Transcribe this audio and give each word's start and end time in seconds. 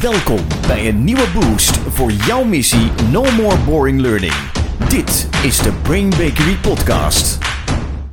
Welkom 0.00 0.38
bij 0.66 0.88
een 0.88 1.04
nieuwe 1.04 1.26
boost 1.34 1.70
voor 1.88 2.10
jouw 2.10 2.44
missie 2.44 2.90
No 3.10 3.24
More 3.36 3.56
Boring 3.66 4.00
Learning. 4.00 4.32
Dit 4.88 5.28
is 5.42 5.58
de 5.58 5.72
Brain 5.82 6.08
Bakery 6.08 6.56
Podcast. 6.62 7.38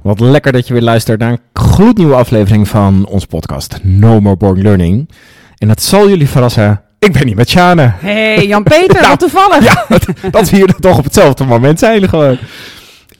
Wat 0.02 0.20
lekker 0.20 0.52
dat 0.52 0.68
je 0.68 0.74
weer 0.74 0.82
luistert 0.82 1.20
naar 1.20 1.32
een 1.32 1.40
gloednieuwe 1.54 2.16
aflevering 2.16 2.68
van 2.68 3.06
ons 3.06 3.26
podcast 3.26 3.79
No 3.84 4.20
More 4.20 4.36
Boring 4.36 4.63
Learning. 4.63 5.10
En 5.58 5.68
dat 5.68 5.82
zal 5.82 6.10
jullie 6.10 6.29
verrassen, 6.29 6.81
ik 6.99 7.12
ben 7.13 7.26
niet 7.26 7.35
met 7.35 7.49
Sjane. 7.49 7.94
hey, 7.97 8.47
Jan-Peter, 8.47 8.96
Nou, 8.96 9.08
wat 9.17 9.20
toevallig. 9.20 9.63
Ja, 9.63 9.86
dat, 9.97 10.06
dat 10.31 10.49
we 10.49 10.56
hier 10.56 10.76
toch 10.79 10.97
op 10.97 11.04
hetzelfde 11.04 11.46
moment 11.46 11.79
zijn 11.79 12.10
gewoon. 12.10 12.38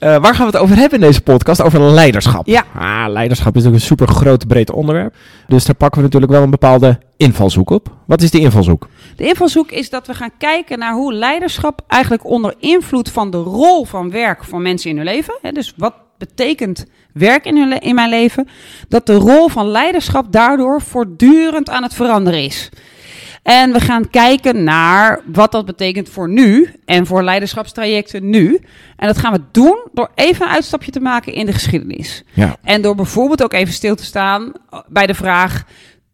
Eh, 0.06 0.16
waar 0.16 0.34
gaan 0.34 0.46
we 0.46 0.52
het 0.52 0.62
over 0.62 0.76
hebben 0.76 1.00
in 1.00 1.06
deze 1.06 1.20
podcast? 1.20 1.62
Over 1.62 1.80
leiderschap. 1.80 2.46
Ja. 2.46 2.64
Ah, 2.74 3.04
leiderschap 3.08 3.56
is 3.56 3.66
ook 3.66 3.72
een 3.72 3.80
super 3.80 4.08
groot, 4.08 4.46
breed 4.46 4.70
onderwerp. 4.70 5.14
Dus 5.46 5.64
daar 5.64 5.74
pakken 5.74 5.98
we 5.98 6.04
natuurlijk 6.04 6.32
wel 6.32 6.42
een 6.42 6.50
bepaalde 6.50 6.98
invalshoek 7.16 7.70
op. 7.70 7.90
Wat 8.04 8.22
is 8.22 8.30
die 8.30 8.40
invalshoek? 8.40 8.88
De 9.16 9.26
invalshoek 9.26 9.70
is 9.70 9.90
dat 9.90 10.06
we 10.06 10.14
gaan 10.14 10.30
kijken 10.38 10.78
naar 10.78 10.94
hoe 10.94 11.12
leiderschap 11.12 11.80
eigenlijk 11.86 12.24
onder 12.24 12.54
invloed 12.58 13.10
van 13.10 13.30
de 13.30 13.36
rol 13.36 13.84
van 13.84 14.10
werk 14.10 14.44
van 14.44 14.62
mensen 14.62 14.90
in 14.90 14.96
hun 14.96 15.04
leven. 15.04 15.38
Hè, 15.42 15.52
dus 15.52 15.74
wat 15.76 15.94
betekent 16.18 16.86
werk 17.12 17.44
in, 17.44 17.56
hun 17.56 17.80
in 17.80 17.94
mijn 17.94 18.10
leven? 18.10 18.48
Dat 18.88 19.06
de 19.06 19.14
rol 19.14 19.48
van 19.48 19.68
leiderschap 19.68 20.32
daardoor 20.32 20.82
voortdurend 20.82 21.70
aan 21.70 21.82
het 21.82 21.94
veranderen 21.94 22.42
is. 22.44 22.70
En 23.46 23.72
we 23.72 23.80
gaan 23.80 24.10
kijken 24.10 24.64
naar 24.64 25.20
wat 25.32 25.52
dat 25.52 25.66
betekent 25.66 26.08
voor 26.08 26.28
nu 26.28 26.70
en 26.84 27.06
voor 27.06 27.22
leiderschapstrajecten 27.22 28.30
nu. 28.30 28.60
En 28.96 29.06
dat 29.06 29.18
gaan 29.18 29.32
we 29.32 29.40
doen 29.50 29.78
door 29.92 30.10
even 30.14 30.46
een 30.46 30.52
uitstapje 30.52 30.90
te 30.90 31.00
maken 31.00 31.32
in 31.32 31.46
de 31.46 31.52
geschiedenis. 31.52 32.24
Ja. 32.32 32.56
En 32.62 32.82
door 32.82 32.94
bijvoorbeeld 32.94 33.42
ook 33.42 33.52
even 33.52 33.74
stil 33.74 33.94
te 33.94 34.04
staan 34.04 34.52
bij 34.88 35.06
de 35.06 35.14
vraag: 35.14 35.64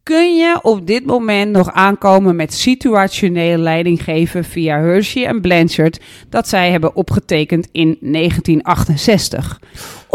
kun 0.02 0.36
je 0.36 0.58
op 0.62 0.86
dit 0.86 1.06
moment 1.06 1.52
nog 1.52 1.72
aankomen 1.72 2.36
met 2.36 2.54
situationele 2.54 3.62
leiding 3.62 4.04
geven 4.04 4.44
via 4.44 4.78
Hershey 4.78 5.26
en 5.26 5.40
Blanchard 5.40 6.00
dat 6.28 6.48
zij 6.48 6.70
hebben 6.70 6.96
opgetekend 6.96 7.68
in 7.72 7.96
1968? 8.00 9.60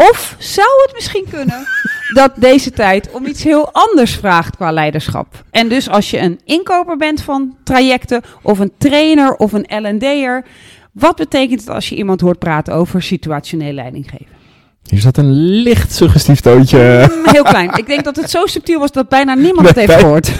Of 0.00 0.34
zou 0.38 0.66
het 0.86 0.92
misschien 0.94 1.24
kunnen 1.30 1.66
dat 2.14 2.30
deze 2.36 2.70
tijd 2.70 3.10
om 3.12 3.26
iets 3.26 3.44
heel 3.44 3.72
anders 3.72 4.14
vraagt 4.14 4.56
qua 4.56 4.70
leiderschap? 4.72 5.44
En 5.50 5.68
dus 5.68 5.88
als 5.88 6.10
je 6.10 6.18
een 6.18 6.40
inkoper 6.44 6.96
bent 6.96 7.22
van 7.22 7.56
trajecten 7.64 8.22
of 8.42 8.58
een 8.58 8.72
trainer 8.78 9.34
of 9.36 9.52
een 9.52 9.66
L&D'er, 9.82 10.44
wat 10.92 11.16
betekent 11.16 11.60
het 11.60 11.68
als 11.68 11.88
je 11.88 11.94
iemand 11.96 12.20
hoort 12.20 12.38
praten 12.38 12.74
over 12.74 13.02
situationele 13.02 13.72
leiding 13.72 14.10
geven? 14.10 14.36
Hier 14.82 15.00
zat 15.00 15.16
een 15.16 15.32
licht 15.62 15.94
suggestief 15.94 16.40
toontje. 16.40 17.08
Mm, 17.10 17.32
Heel 17.32 17.42
klein. 17.42 17.70
Ik 17.76 17.86
denk 17.86 18.04
dat 18.04 18.16
het 18.16 18.30
zo 18.30 18.46
subtiel 18.46 18.78
was 18.78 18.92
dat 18.92 19.08
bijna 19.08 19.34
niemand 19.34 19.66
het 19.68 19.76
heeft 19.76 19.92
gehoord. 19.92 20.30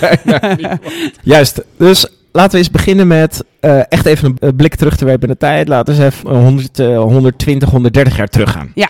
Juist. 1.23 1.63
Dus 1.77 2.07
laten 2.33 2.53
we 2.53 2.59
eens 2.59 2.71
beginnen 2.71 3.07
met 3.07 3.45
eh, 3.61 3.81
echt 3.93 4.07
even 4.07 4.37
een 4.39 4.57
blik 4.57 4.75
terug 4.75 4.97
te 4.97 5.05
werpen 5.05 5.29
in 5.29 5.35
de 5.35 5.41
tijd. 5.41 5.69
Laten 5.69 5.97
we 5.97 6.05
eens 6.05 6.15
even 6.15 6.37
100, 6.37 6.79
eh, 6.79 6.99
120, 6.99 7.71
130 7.71 8.17
jaar 8.17 8.29
teruggaan. 8.29 8.73
Ja. 8.75 8.89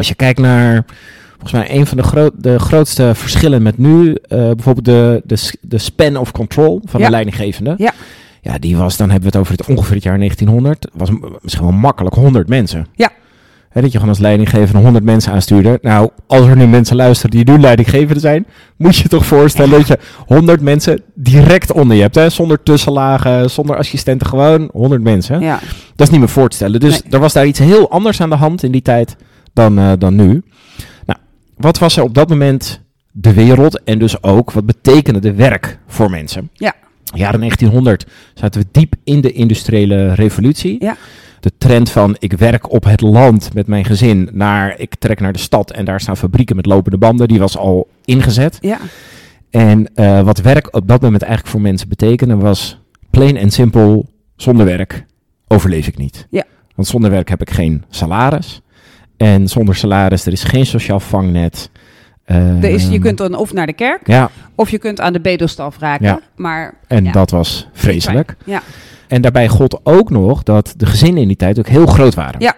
Als 0.00 0.08
je 0.08 0.14
kijkt 0.14 0.38
naar 0.38 0.84
volgens 1.30 1.52
mij 1.52 1.78
een 1.78 1.86
van 1.86 1.96
de, 1.96 2.02
groot, 2.02 2.32
de 2.36 2.58
grootste 2.58 3.14
verschillen 3.14 3.62
met 3.62 3.78
nu, 3.78 4.14
eh, 4.14 4.38
bijvoorbeeld 4.38 4.84
de, 4.84 5.22
de, 5.24 5.52
de 5.60 5.78
span 5.78 6.16
of 6.16 6.32
control 6.32 6.80
van 6.84 7.00
Ja. 7.00 7.06
de 7.06 7.12
leidinggevende. 7.12 7.74
Ja. 7.78 7.92
Ja, 8.42 8.58
die 8.58 8.76
was, 8.76 8.96
dan 8.96 9.10
hebben 9.10 9.30
we 9.30 9.36
het 9.38 9.46
over 9.46 9.58
het, 9.58 9.76
ongeveer 9.76 9.94
het 9.94 10.02
jaar 10.02 10.18
1900, 10.18 10.88
was 10.92 11.10
misschien 11.40 11.64
wel 11.64 11.74
makkelijk 11.74 12.14
100 12.14 12.48
mensen. 12.48 12.86
Ja. 12.94 13.10
Hè, 13.70 13.80
dat 13.80 13.90
je 13.92 13.98
gewoon 13.98 14.14
als 14.14 14.22
leidinggevende 14.22 14.82
100 14.82 15.04
mensen 15.04 15.32
aanstuurde. 15.32 15.78
Nou, 15.82 16.10
als 16.26 16.46
er 16.46 16.56
nu 16.56 16.66
mensen 16.66 16.96
luisteren 16.96 17.30
die 17.30 17.50
nu 17.54 17.60
leidinggevende 17.60 18.20
zijn, 18.20 18.46
moet 18.76 18.96
je 18.96 19.02
je 19.02 19.08
toch 19.08 19.26
voorstellen 19.26 19.70
dat 19.78 19.86
je 19.88 19.98
100 20.26 20.60
mensen 20.60 21.02
direct 21.14 21.72
onder 21.72 21.96
je 21.96 22.02
hebt. 22.02 22.14
Hè? 22.14 22.28
Zonder 22.30 22.62
tussenlagen, 22.62 23.50
zonder 23.50 23.76
assistenten, 23.76 24.26
gewoon 24.26 24.68
100 24.72 25.02
mensen. 25.02 25.40
Ja. 25.40 25.58
Dat 25.96 26.06
is 26.06 26.10
niet 26.10 26.20
meer 26.20 26.28
voor 26.28 26.48
te 26.48 26.56
stellen. 26.56 26.80
Dus 26.80 27.02
Nee. 27.02 27.12
er 27.12 27.18
was 27.20 27.32
daar 27.32 27.46
iets 27.46 27.58
heel 27.58 27.90
anders 27.90 28.20
aan 28.20 28.30
de 28.30 28.36
hand 28.36 28.62
in 28.62 28.72
die 28.72 28.82
tijd 28.82 29.16
dan, 29.52 29.78
eh, 29.78 29.92
dan 29.98 30.14
nu. 30.14 30.42
Nou, 31.06 31.18
wat 31.56 31.78
was 31.78 31.96
er 31.96 32.02
op 32.02 32.14
dat 32.14 32.28
moment 32.28 32.80
de 33.12 33.32
wereld 33.32 33.82
en 33.82 33.98
dus 33.98 34.22
ook 34.22 34.52
wat 34.52 34.66
betekende 34.66 35.18
de 35.18 35.34
werk 35.34 35.78
voor 35.86 36.10
mensen? 36.10 36.50
Ja. 36.52 36.74
Jaren 37.14 37.40
1900 37.40 38.06
zaten 38.34 38.60
we 38.60 38.66
diep 38.72 38.94
in 39.04 39.20
de 39.20 39.32
industriële 39.32 40.14
revolutie. 40.14 40.76
Ja. 40.78 40.96
De 41.40 41.52
trend 41.58 41.90
van 41.90 42.16
ik 42.18 42.32
werk 42.32 42.72
op 42.72 42.84
het 42.84 43.00
land 43.00 43.54
met 43.54 43.66
mijn 43.66 43.84
gezin 43.84 44.28
naar 44.32 44.78
ik 44.78 44.94
trek 44.94 45.20
naar 45.20 45.32
de 45.32 45.38
stad 45.38 45.70
en 45.70 45.84
daar 45.84 46.00
staan 46.00 46.16
fabrieken 46.16 46.56
met 46.56 46.66
lopende 46.66 46.98
banden, 46.98 47.28
die 47.28 47.38
was 47.38 47.56
al 47.56 47.88
ingezet. 48.04 48.58
Ja. 48.60 48.78
En 49.50 49.94
eh, 49.94 50.20
wat 50.22 50.40
werk 50.40 50.76
op 50.76 50.88
dat 50.88 51.00
moment 51.00 51.22
eigenlijk 51.22 51.52
voor 51.52 51.60
mensen 51.60 51.88
betekende 51.88 52.36
was 52.36 52.78
plain 53.10 53.36
en 53.36 53.50
simpel, 53.50 54.08
zonder 54.36 54.66
werk 54.66 55.06
overleef 55.48 55.86
ik 55.86 55.96
niet. 55.96 56.26
Ja. 56.30 56.44
Want 56.74 56.88
zonder 56.88 57.10
werk 57.10 57.28
heb 57.28 57.40
ik 57.40 57.50
geen 57.50 57.84
salaris. 57.88 58.60
En 59.20 59.48
zonder 59.48 59.74
salaris, 59.74 60.26
er 60.26 60.32
is 60.32 60.44
geen 60.44 60.66
sociaal 60.66 61.00
vangnet. 61.00 61.70
Er 62.24 62.64
is, 62.64 62.82
je 62.84 62.90
Ehm, 62.90 63.00
kunt 63.00 63.18
dan 63.18 63.34
of 63.34 63.52
naar 63.52 63.66
de 63.66 63.72
kerk, 63.72 64.06
Ja, 64.06 64.30
of 64.54 64.70
je 64.70 64.78
kunt 64.78 65.00
aan 65.00 65.12
de 65.12 65.20
bedelstaf 65.20 65.78
raken. 65.78 66.06
Ja. 66.06 66.20
Maar 66.36 66.74
en 66.86 67.04
ja, 67.04 67.12
dat 67.12 67.30
was 67.30 67.68
vreselijk. 67.72 68.36
Ja. 68.44 68.62
En 69.08 69.22
daarbij 69.22 69.48
gold 69.48 69.80
ook 69.82 70.10
nog 70.10 70.42
dat 70.42 70.74
de 70.76 70.86
gezinnen 70.86 71.22
in 71.22 71.28
die 71.28 71.36
tijd 71.36 71.58
ook 71.58 71.66
heel 71.68 71.86
groot 71.86 72.14
waren. 72.14 72.40
Ja. 72.40 72.54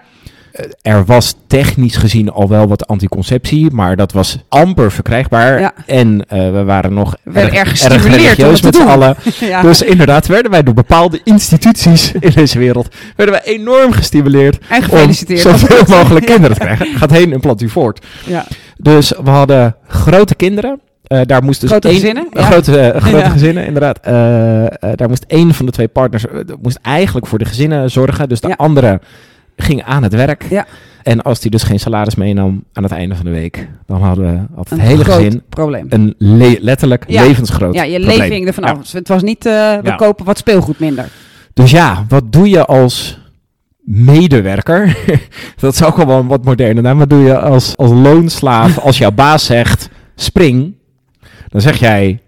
Eh, 0.52 0.92
Er 0.92 1.04
was 1.04 1.34
technisch 1.46 1.96
gezien 1.96 2.30
al 2.30 2.48
wel 2.48 2.68
wat 2.68 2.86
anticonceptie, 2.86 3.70
maar 3.70 3.96
dat 3.96 4.12
was 4.12 4.38
amper 4.48 4.92
verkrijgbaar. 4.92 5.60
Ja. 5.60 5.72
En 5.86 6.24
eh, 6.28 6.50
we 6.50 6.62
waren 6.64 6.94
nog 6.94 7.16
We 7.22 7.40
erg 7.40 7.82
erg 7.82 8.06
religieus 8.06 8.62
met 8.62 8.74
z'n 8.74 8.82
allen. 8.82 9.16
ja. 9.40 9.62
Dus 9.62 9.82
inderdaad 9.82 10.26
werden 10.26 10.50
wij 10.50 10.62
door 10.62 10.74
bepaalde 10.74 11.20
instituties 11.24 12.12
in 12.20 12.30
deze 12.34 12.58
wereld 12.58 12.94
werden 13.16 13.34
wij 13.34 13.54
enorm 13.54 13.92
gestimuleerd 13.92 14.58
en 14.68 14.76
om 14.76 14.82
gefeliciteerd. 14.82 15.40
zoveel 15.40 15.84
mogelijk 15.96 16.26
kinderen 16.26 16.56
te 16.56 16.62
krijgen. 16.62 16.86
Gaat 16.96 17.10
heen 17.10 17.32
en 17.32 17.40
plant 17.40 17.62
u 17.62 17.69
voort. 17.69 18.06
Ja. 18.26 18.44
Dus 18.76 19.12
we 19.24 19.30
hadden 19.30 19.76
grote 19.88 20.34
kinderen. 20.34 20.80
Eh, 21.02 21.20
daar 21.26 21.44
moest 21.44 21.60
dus 21.60 21.70
Grote 21.70 21.88
één- 21.88 21.96
gezinnen, 22.00 22.26
ja. 22.32 22.42
Grote, 22.42 22.94
grote 22.96 23.16
Ja. 23.16 23.28
gezinnen, 23.28 23.66
inderdaad. 23.66 23.98
Daar 24.98 25.08
moest 25.08 25.24
één 25.26 25.54
van 25.54 25.66
de 25.66 25.72
twee 25.72 25.88
partners 25.88 26.24
moest 26.62 26.78
eigenlijk 26.82 27.26
voor 27.26 27.38
de 27.38 27.44
gezinnen 27.44 27.90
zorgen. 27.90 28.28
Dus 28.28 28.40
de 28.40 28.48
Ja. 28.48 28.54
andere 28.56 29.00
ging 29.56 29.82
aan 29.82 30.02
het 30.02 30.12
werk. 30.14 30.44
Ja. 30.50 30.66
En 31.02 31.22
als 31.22 31.40
die 31.40 31.50
dus 31.50 31.62
geen 31.62 31.80
salaris 31.80 32.14
meenam 32.14 32.64
aan 32.72 32.82
het 32.82 32.92
einde 32.92 33.14
van 33.16 33.24
de 33.24 33.30
week, 33.30 33.68
dan 33.86 34.02
hadden 34.02 34.24
we 34.32 34.54
had 34.54 34.68
het 34.70 34.78
Een 34.78 34.84
hele 34.84 35.04
gezin 35.04 35.42
probleem. 35.48 35.86
een 35.88 36.14
le- 36.18 36.56
letterlijk 36.60 37.04
Ja. 37.06 37.22
levensgroot 37.22 37.74
Ja, 37.74 37.82
je 37.82 38.00
probleem. 38.00 38.30
hing 38.30 38.46
ervan 38.46 38.64
Ja. 38.64 38.70
af. 38.70 38.92
Het 38.92 39.08
was 39.08 39.22
niet, 39.22 39.46
eh, 39.46 39.52
we 39.52 39.80
Ja. 39.82 39.94
kopen 39.96 40.24
wat 40.24 40.38
speelgoed 40.38 40.78
minder. 40.78 41.08
Dus 41.54 41.70
ja, 41.70 42.04
wat 42.08 42.32
doe 42.32 42.48
je 42.48 42.64
als 42.64 43.18
medewerker? 43.84 44.96
dat 45.60 45.74
is 45.74 45.82
ook 45.84 45.96
wel 45.96 46.19
een 46.19 46.26
wat 46.26 46.44
moderner 46.44 46.82
naam. 46.82 46.98
Wat 46.98 47.10
doe 47.10 47.22
je 47.22 47.38
als, 47.38 47.76
als 47.76 47.90
loonslaaf 47.90 48.78
als 48.78 48.98
jouw 48.98 49.10
baas 49.12 49.44
zegt 49.44 49.88
spring? 50.16 50.74
Dan 51.48 51.60
zeg 51.60 51.76
jij 51.76 52.20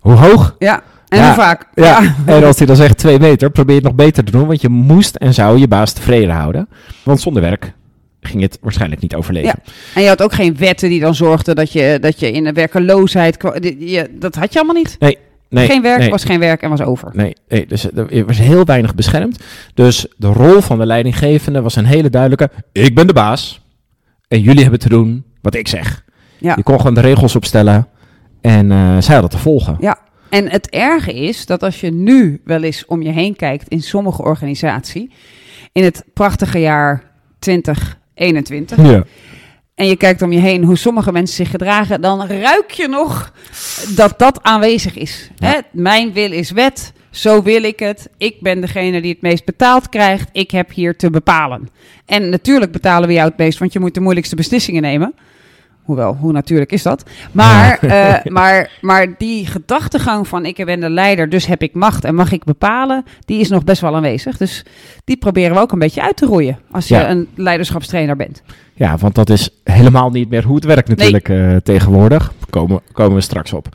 hoe 0.00 0.12
hoog? 0.12 0.56
Ja. 0.58 0.82
En 1.12 1.18
Ja. 1.18 1.26
hoe 1.26 1.34
vaak? 1.34 1.66
Ja. 1.74 2.14
En 2.26 2.44
als 2.44 2.56
hij 2.58 2.66
dan 2.66 2.76
zegt 2.76 2.98
twee 2.98 3.18
meter, 3.18 3.50
probeer 3.50 3.74
het 3.74 3.84
nog 3.84 3.94
beter 3.94 4.24
te 4.24 4.30
doen. 4.32 4.46
Want 4.46 4.60
je 4.60 4.68
moest 4.68 5.14
en 5.16 5.34
zou 5.34 5.58
je 5.58 5.68
baas 5.68 5.92
tevreden 5.92 6.34
houden. 6.34 6.68
Want 7.02 7.20
zonder 7.20 7.42
werk 7.42 7.72
ging 8.20 8.42
het 8.42 8.58
waarschijnlijk 8.60 9.00
niet 9.00 9.14
overleven. 9.14 9.54
En 9.94 10.02
je 10.02 10.08
had 10.08 10.22
ook 10.22 10.32
geen 10.32 10.56
wetten 10.56 10.88
die 10.88 11.00
dan 11.00 11.14
zorgden 11.14 11.56
dat 11.56 11.72
je, 11.72 11.98
dat 12.00 12.20
je 12.20 12.32
in 12.32 12.44
de 12.44 12.52
werkeloosheid... 12.52 13.36
kwa- 13.36 13.58
die- 13.58 13.90
je- 13.90 14.10
dat 14.18 14.34
had 14.34 14.52
je 14.52 14.58
allemaal 14.58 14.82
niet. 14.82 14.96
Nee, 14.98 15.66
geen 15.68 15.82
werk 15.82 15.98
nee. 15.98 16.10
was 16.10 16.24
geen 16.24 16.38
werk 16.40 16.62
en 16.62 16.70
was 16.70 16.80
over. 16.82 17.08
Nee, 17.12 17.36
nee, 17.48 17.66
dus 17.66 17.84
er 17.92 18.26
was 18.26 18.38
heel 18.38 18.64
weinig 18.64 18.94
beschermd. 18.94 19.42
Dus 19.74 20.06
de 20.16 20.26
rol 20.26 20.60
van 20.60 20.78
de 20.78 20.86
leidinggevende 20.86 21.60
was 21.62 21.76
een 21.76 21.84
hele 21.84 22.10
duidelijke: 22.10 22.50
ik 22.72 22.94
ben 22.94 23.06
de 23.06 23.12
baas 23.12 23.60
en 24.28 24.40
jullie 24.40 24.62
hebben 24.62 24.78
te 24.80 24.88
doen 24.88 25.24
wat 25.40 25.54
ik 25.54 25.68
zeg. 25.68 26.04
Ja. 26.38 26.52
Je 26.56 26.62
kon 26.62 26.76
gewoon 26.76 26.94
de 26.94 27.00
regels 27.00 27.36
opstellen 27.36 27.88
en 28.40 28.72
eh 28.72 28.96
zij 28.98 29.12
hadden 29.14 29.30
te 29.30 29.38
volgen. 29.38 29.76
Ja, 29.80 29.98
en 30.32 30.50
het 30.50 30.70
erge 30.70 31.14
is 31.14 31.46
dat 31.46 31.62
als 31.62 31.80
je 31.80 31.90
nu 31.90 32.40
wel 32.44 32.62
eens 32.62 32.86
om 32.86 33.02
je 33.02 33.10
heen 33.10 33.36
kijkt 33.36 33.68
in 33.68 33.82
sommige 33.82 34.22
organisaties, 34.22 35.10
in 35.72 35.84
het 35.84 36.04
prachtige 36.14 36.58
jaar 36.58 37.02
2021, 37.38 38.76
Ja. 38.76 39.04
en 39.74 39.86
je 39.86 39.96
kijkt 39.96 40.22
om 40.22 40.32
je 40.32 40.38
heen 40.38 40.64
hoe 40.64 40.76
sommige 40.76 41.12
mensen 41.12 41.36
zich 41.36 41.50
gedragen, 41.50 42.00
dan 42.00 42.26
ruik 42.26 42.70
je 42.70 42.88
nog 42.88 43.32
dat 43.94 44.18
dat 44.18 44.42
aanwezig 44.42 44.96
is. 44.96 45.30
Ja. 45.36 45.48
Hè? 45.48 45.58
Mijn 45.72 46.12
wil 46.12 46.32
is 46.32 46.50
wet, 46.50 46.92
zo 47.10 47.42
wil 47.42 47.62
ik 47.62 47.78
het. 47.78 48.08
Ik 48.16 48.40
ben 48.40 48.60
degene 48.60 49.00
die 49.00 49.12
het 49.12 49.22
meest 49.22 49.44
betaald 49.44 49.88
krijgt. 49.88 50.28
Ik 50.32 50.50
heb 50.50 50.70
hier 50.72 50.96
te 50.96 51.10
bepalen. 51.10 51.68
En 52.06 52.28
natuurlijk 52.28 52.72
betalen 52.72 53.08
we 53.08 53.14
jou 53.14 53.28
het 53.28 53.38
meest, 53.38 53.58
want 53.58 53.72
je 53.72 53.80
moet 53.80 53.94
de 53.94 54.00
moeilijkste 54.00 54.36
beslissingen 54.36 54.82
nemen. 54.82 55.14
Hoewel, 55.82 56.14
hoe 56.20 56.32
natuurlijk 56.32 56.72
is 56.72 56.82
dat? 56.82 57.04
Maar, 57.32 57.78
eh, 57.78 58.24
maar, 58.32 58.70
maar 58.80 59.06
die 59.18 59.46
gedachtegang 59.46 60.28
van 60.28 60.44
ik 60.46 60.64
ben 60.64 60.80
de 60.80 60.90
leider, 60.90 61.28
dus 61.28 61.46
heb 61.46 61.62
ik 61.62 61.74
macht 61.74 62.04
en 62.04 62.14
mag 62.14 62.32
ik 62.32 62.44
bepalen, 62.44 63.04
die 63.24 63.40
is 63.40 63.48
nog 63.48 63.64
best 63.64 63.80
wel 63.80 63.94
aanwezig. 63.96 64.36
Dus 64.36 64.64
die 65.04 65.16
proberen 65.16 65.54
we 65.54 65.60
ook 65.60 65.72
een 65.72 65.78
beetje 65.78 66.02
uit 66.02 66.16
te 66.16 66.26
roeien 66.26 66.58
als 66.70 66.88
je 66.88 66.94
Ja. 66.94 67.10
een 67.10 67.28
leiderschapstrainer 67.34 68.16
bent. 68.16 68.42
Ja, 68.74 68.96
want 68.96 69.14
dat 69.14 69.30
is 69.30 69.50
helemaal 69.64 70.10
niet 70.10 70.30
meer 70.30 70.44
hoe 70.44 70.54
het 70.54 70.64
werkt 70.64 70.88
natuurlijk 70.88 71.28
eh, 71.28 71.56
tegenwoordig. 71.56 72.32
Komen, 72.50 72.80
komen 72.92 73.14
we 73.14 73.20
straks 73.20 73.52
op. 73.52 73.68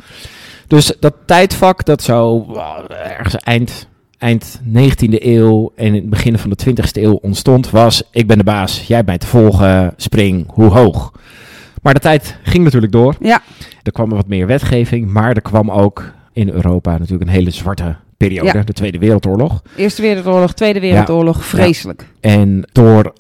Dus 0.67 0.93
dat 0.99 1.13
tijdvak 1.25 1.85
dat 1.85 2.03
zo 2.03 2.45
wel, 2.53 2.89
ergens 2.89 3.35
eind, 3.35 3.87
eind 4.17 4.61
19e 4.73 5.15
eeuw 5.23 5.71
en 5.75 5.85
in 5.85 5.93
het 5.93 6.09
begin 6.09 6.37
van 6.37 6.49
de 6.49 6.65
20e 6.69 7.01
eeuw 7.01 7.13
ontstond, 7.21 7.69
was 7.69 8.03
ik 8.11 8.27
ben 8.27 8.37
de 8.37 8.43
baas, 8.43 8.83
jij 8.87 9.03
bent 9.03 9.19
te 9.19 9.27
volgen, 9.27 9.93
spring, 9.97 10.45
hoe 10.51 10.69
hoog. 10.69 11.11
Maar 11.87 11.95
de 11.95 12.01
tijd 12.01 12.37
ging 12.43 12.63
natuurlijk 12.63 12.91
door. 12.91 13.15
Ja, 13.19 13.41
Er 13.83 13.91
kwam 13.91 14.09
wat 14.09 14.27
meer 14.27 14.47
wetgeving, 14.47 15.11
maar 15.11 15.29
er 15.35 15.41
kwam 15.41 15.71
ook 15.71 16.11
in 16.33 16.49
Europa 16.49 16.91
natuurlijk 16.91 17.21
een 17.21 17.35
hele 17.35 17.51
zwarte 17.51 17.95
periode, 18.17 18.57
Ja. 18.57 18.63
de 18.63 18.73
Tweede 18.73 18.97
Wereldoorlog. 18.97 19.61
Eerste 19.75 20.01
Wereldoorlog, 20.01 20.53
Tweede 20.53 20.79
Wereldoorlog, 20.79 21.45
vreselijk. 21.45 22.05
En 22.19 22.67
door 22.71 23.13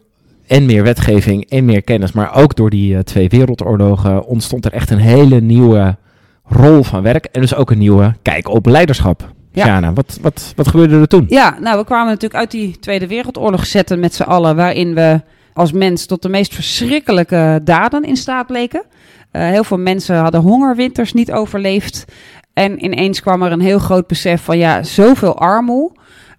en 0.47 0.65
meer 0.65 0.83
wetgeving 0.83 1.49
en 1.49 1.65
meer 1.65 1.81
kennis, 1.81 2.11
maar 2.11 2.35
ook 2.35 2.55
door 2.55 2.69
die 2.69 2.95
eh, 2.95 2.99
twee 2.99 3.29
wereldoorlogen 3.29 4.25
ontstond 4.25 4.65
er 4.65 4.73
echt 4.73 4.89
een 4.89 4.97
hele 4.99 5.41
nieuwe 5.41 5.95
rol 6.43 6.83
van 6.83 7.01
werk. 7.01 7.25
En 7.25 7.41
dus 7.41 7.55
ook 7.55 7.71
een 7.71 7.77
nieuwe 7.77 8.13
kijk 8.21 8.49
op 8.49 8.65
leiderschap. 8.65 9.29
Ja. 9.51 9.65
Jana, 9.65 9.93
wat, 9.93 10.17
wat, 10.21 10.53
wat 10.55 10.67
gebeurde 10.67 10.99
er 10.99 11.07
toen? 11.07 11.25
Ja, 11.27 11.57
nou, 11.61 11.77
we 11.79 11.85
kwamen 11.85 12.07
natuurlijk 12.07 12.39
uit 12.39 12.51
die 12.51 12.79
Tweede 12.79 13.07
Wereldoorlog 13.07 13.65
zetten 13.65 13.99
met 13.99 14.13
z'n 14.15 14.23
allen, 14.23 14.55
waarin 14.55 14.93
we 14.93 15.21
als 15.57 15.71
mens 15.71 16.05
tot 16.05 16.21
de 16.21 16.29
meest 16.29 16.53
verschrikkelijke 16.53 17.59
daden 17.63 18.03
in 18.03 18.17
staat 18.17 18.47
bleken. 18.47 18.83
Eh, 19.31 19.47
heel 19.47 19.63
veel 19.63 19.77
mensen 19.77 20.15
hadden 20.15 20.41
hongerwinters 20.41 21.13
niet 21.13 21.31
overleefd. 21.31 22.05
En 22.53 22.83
ineens 22.85 23.21
kwam 23.21 23.43
er 23.43 23.51
een 23.51 23.59
heel 23.59 23.79
groot 23.79 24.07
besef 24.07 24.43
van 24.43 24.57
ja, 24.57 24.83
zoveel 24.83 25.37
armoe 25.37 25.91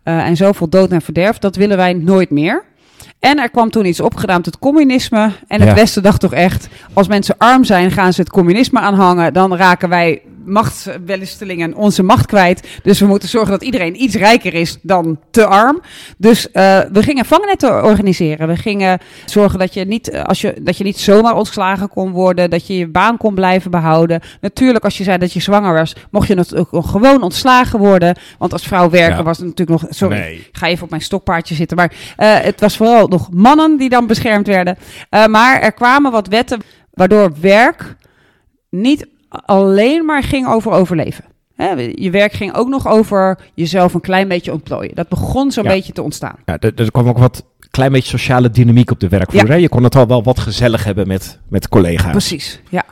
eh, 0.03 0.27
en 0.27 0.37
zoveel 0.37 0.69
dood 0.69 0.91
en 0.91 1.03
verderf, 1.03 1.39
dat 1.39 1.57
willen 1.57 1.77
wij 1.77 1.93
nooit 1.93 2.31
meer. 2.31 2.65
En 3.21 3.39
er 3.39 3.51
kwam 3.51 3.71
toen 3.71 3.87
iets 3.87 4.01
opgedaan, 4.01 4.41
het 4.43 4.59
communisme. 4.59 5.33
En 5.47 5.61
het 5.61 5.69
Ja. 5.69 5.75
Westen 5.75 6.03
dacht 6.03 6.21
toch 6.21 6.35
echt, 6.35 6.69
als 6.93 7.09
mensen 7.09 7.35
arm 7.39 7.65
zijn, 7.65 7.91
gaan 7.91 8.13
ze 8.13 8.21
het 8.21 8.31
communisme 8.31 8.81
aanhangen. 8.81 9.33
Dan 9.33 9.57
raken 9.57 9.89
wij 9.89 10.23
machtswellistelingen 10.49 11.75
onze 11.75 12.03
macht 12.03 12.27
kwijt. 12.27 12.69
Dus 12.83 13.01
we 13.01 13.07
moeten 13.07 13.29
zorgen 13.29 13.51
dat 13.51 13.63
iedereen 13.63 14.03
iets 14.03 14.15
rijker 14.15 14.55
is 14.55 14.79
dan 14.83 15.21
te 15.31 15.47
arm. 15.47 15.81
Dus 16.17 16.51
eh, 16.51 16.81
we 16.93 17.03
gingen 17.03 17.25
vangnetten 17.25 17.85
organiseren. 17.85 18.49
We 18.49 18.57
gingen 18.57 18.99
zorgen 19.27 19.59
dat 19.59 19.75
je, 19.75 19.85
niet, 19.85 20.11
eh, 20.11 20.23
als 20.25 20.41
je, 20.41 20.55
dat 20.61 20.77
je 20.77 20.85
niet 20.85 20.99
zomaar 20.99 21.35
ontslagen 21.37 21.89
kon 21.89 22.11
worden. 22.11 22.51
Dat 22.51 22.67
je 22.67 22.79
je 22.79 22.89
baan 22.89 23.17
kon 23.17 23.35
blijven 23.35 23.71
behouden. 23.71 24.21
Natuurlijk, 24.41 24.85
als 24.85 24.99
je 24.99 25.05
zei 25.05 25.19
dat 25.19 25.33
je 25.33 25.41
zwanger 25.41 25.75
was, 25.75 25.95
mocht 26.11 26.29
je 26.29 26.35
natuurlijk 26.35 26.75
ook 26.75 26.87
gewoon 26.87 27.23
ontslagen 27.23 27.79
worden. 27.79 28.17
Want 28.39 28.53
als 28.53 28.63
vrouw 28.67 28.91
werken 28.91 29.17
Ja. 29.17 29.23
was 29.23 29.39
het 29.39 29.47
natuurlijk 29.47 29.81
nog... 29.83 29.93
Sorry, 29.95 30.17
Nee. 30.19 30.37
ik 30.37 30.49
ga 30.57 30.67
even 30.67 30.85
op 30.85 30.91
mijn 30.91 31.03
stokpaardje 31.03 31.55
zitten. 31.55 31.77
Maar 31.77 31.93
eh, 32.17 32.35
het 32.41 32.61
was 32.61 32.77
vooral 32.77 33.09
nog 33.09 33.29
mannen 33.33 33.77
die 33.77 33.89
dan 33.89 34.07
beschermd 34.07 34.47
werden. 34.47 34.77
Maar 35.29 35.61
er 35.61 35.73
kwamen 35.73 36.13
wat 36.13 36.29
wetten 36.29 36.61
waardoor 36.91 37.33
werk 37.41 37.97
niet 38.71 39.07
alleen 39.29 40.05
maar 40.05 40.23
ging 40.23 40.49
over 40.49 40.73
overleven. 40.73 41.25
Hè, 41.55 41.71
je 41.95 42.11
werk 42.11 42.33
ging 42.33 42.55
ook 42.55 42.69
nog 42.69 42.89
over 42.89 43.39
jezelf 43.55 43.95
een 43.95 44.01
klein 44.01 44.29
beetje 44.29 44.53
ontplooien. 44.53 44.95
Dat 44.95 45.09
begon 45.09 45.51
zo'n 45.53 45.65
Ja. 45.65 45.71
beetje 45.71 45.93
te 45.93 46.03
ontstaan. 46.03 46.37
Ja, 46.45 46.57
er, 46.59 46.73
er 46.77 46.91
kwam 46.91 47.09
ook 47.09 47.19
wat 47.19 47.45
klein 47.71 47.93
beetje 47.93 48.09
sociale 48.19 48.51
dynamiek 48.51 48.91
op 48.91 49.01
de 49.01 49.09
werkvloer. 49.09 49.47
Ja. 49.47 49.51
hè? 49.51 49.55
Je 49.57 49.69
kon 49.69 49.83
het 49.85 49.97
al 49.97 50.07
wel 50.07 50.23
wat 50.23 50.39
gezellig 50.39 50.85
hebben 50.85 51.07
met, 51.07 51.39
met 51.49 51.69
collega's. 51.69 52.11
Precies, 52.11 52.61
ja. 52.69 52.85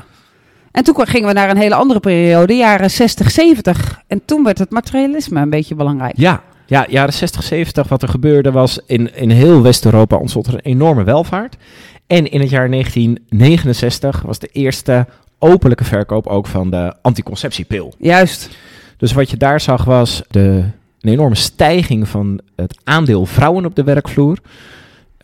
En 0.71 0.85
toen 0.85 1.07
gingen 1.07 1.29
we 1.29 1.35
naar 1.35 1.51
een 1.51 1.57
hele 1.57 1.75
andere 1.75 2.01
periode, 2.01 2.55
jaren 2.55 2.91
60, 2.91 3.31
70. 3.31 4.01
En 4.07 4.25
toen 4.25 4.45
werd 4.45 4.59
het 4.59 4.71
materialisme 4.71 5.41
een 5.41 5.51
beetje 5.51 5.75
belangrijk. 5.75 6.17
Ja, 6.17 6.43
ja, 6.67 6.87
jaren 6.89 7.13
60, 7.13 7.43
70, 7.43 7.89
wat 7.89 8.03
er 8.03 8.09
gebeurde 8.09 8.51
was 8.51 8.81
in, 8.87 9.15
in 9.17 9.31
heel 9.31 9.63
West-Europa 9.63 10.17
ontstond 10.17 10.47
er 10.47 10.55
een 10.55 10.61
enorme 10.61 11.05
welvaart. 11.05 11.57
En 12.07 12.31
in 12.31 12.41
het 12.41 12.51
jaar 12.51 12.71
1969 12.71 14.23
was 14.23 14.39
de 14.39 14.47
eerste 14.53 15.07
openlijke 15.39 15.85
verkoop 15.85 16.27
ook 16.27 16.47
van 16.47 16.71
de 16.71 16.95
anticonceptiepil. 17.03 17.95
Juist. 17.99 18.49
Dus 18.97 19.13
wat 19.13 19.31
je 19.31 19.37
daar 19.37 19.61
zag 19.61 19.85
was 19.85 20.23
de, 20.29 20.65
een 21.01 21.11
enorme 21.11 21.35
stijging 21.35 22.09
van 22.09 22.41
het 22.57 22.79
aandeel 22.85 23.27
vrouwen 23.27 23.65
op 23.65 23.75
de 23.75 23.85
werkvloer. 23.85 24.39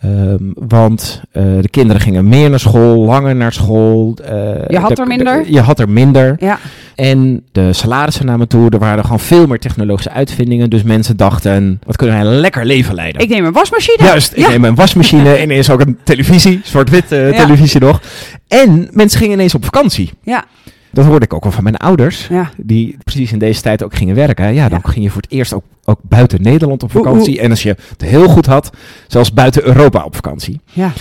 Ehm, 0.02 0.38
want 0.54 1.20
eh, 1.32 1.42
de 1.60 1.68
kinderen 1.68 2.02
gingen 2.02 2.28
meer 2.28 2.50
naar 2.50 2.60
school, 2.60 3.04
langer 3.04 3.36
naar 3.36 3.52
school. 3.52 4.16
eh, 4.24 4.32
Je 4.68 4.78
had 4.78 4.96
de- 4.96 5.02
er 5.02 5.06
minder? 5.08 5.44
de- 5.44 5.52
je 5.52 5.60
had 5.60 5.78
er 5.78 5.88
minder. 5.88 6.36
Ja, 6.38 6.58
En 6.94 7.42
de 7.52 7.72
salarissen 7.72 8.26
namen 8.26 8.48
toe. 8.48 8.70
Er 8.70 8.78
waren 8.78 9.04
gewoon 9.04 9.20
veel 9.20 9.46
meer 9.46 9.58
technologische 9.58 10.10
uitvindingen. 10.10 10.70
Dus 10.70 10.82
mensen 10.82 11.16
dachten, 11.16 11.80
wat 11.86 11.96
kunnen 11.96 12.16
wij 12.16 12.26
een 12.26 12.34
lekker 12.40 12.64
leven 12.66 12.94
leiden. 12.94 13.20
ik 13.22 13.28
neem 13.28 13.44
een 13.44 13.52
wasmachine. 13.52 14.04
Juist, 14.06 14.32
ik 14.32 14.38
ja. 14.38 14.48
neem 14.48 14.64
een 14.64 14.74
wasmachine 14.74 15.34
en 15.34 15.42
ineens 15.50 15.70
ook 15.70 15.80
een 15.80 15.98
televisie, 16.04 16.60
zwart-wit 16.64 17.12
eh, 17.12 17.30
Ja. 17.30 17.36
televisie 17.44 17.80
nog. 17.80 18.00
En 18.48 18.88
mensen 18.92 19.18
gingen 19.18 19.34
ineens 19.34 19.54
op 19.54 19.64
vakantie. 19.64 20.10
Ja, 20.22 20.44
Dat 20.92 21.04
hoorde 21.04 21.24
ik 21.24 21.34
ook 21.34 21.42
wel 21.42 21.52
van 21.52 21.62
mijn 21.62 21.76
ouders, 21.76 22.26
ja. 22.26 22.50
die 22.56 22.96
precies 23.04 23.32
in 23.32 23.38
deze 23.38 23.60
tijd 23.62 23.84
ook 23.84 23.94
gingen 23.94 24.14
werken. 24.14 24.54
Ja, 24.54 24.68
dan 24.68 24.80
Ja. 24.84 24.90
ging 24.90 25.04
je 25.04 25.10
voor 25.10 25.22
het 25.22 25.30
eerst 25.30 25.52
ook, 25.52 25.64
ook 25.84 25.98
buiten 26.02 26.42
Nederland 26.42 26.82
op 26.82 26.90
vakantie. 26.90 27.40
En 27.40 27.50
als 27.50 27.62
je 27.62 27.76
het 27.88 28.00
heel 28.02 28.28
goed 28.28 28.46
had, 28.46 28.70
zelfs 29.06 29.32
buiten 29.32 29.64
Europa 29.66 30.04
op 30.04 30.14
vakantie. 30.14 30.60
ja. 30.72 30.92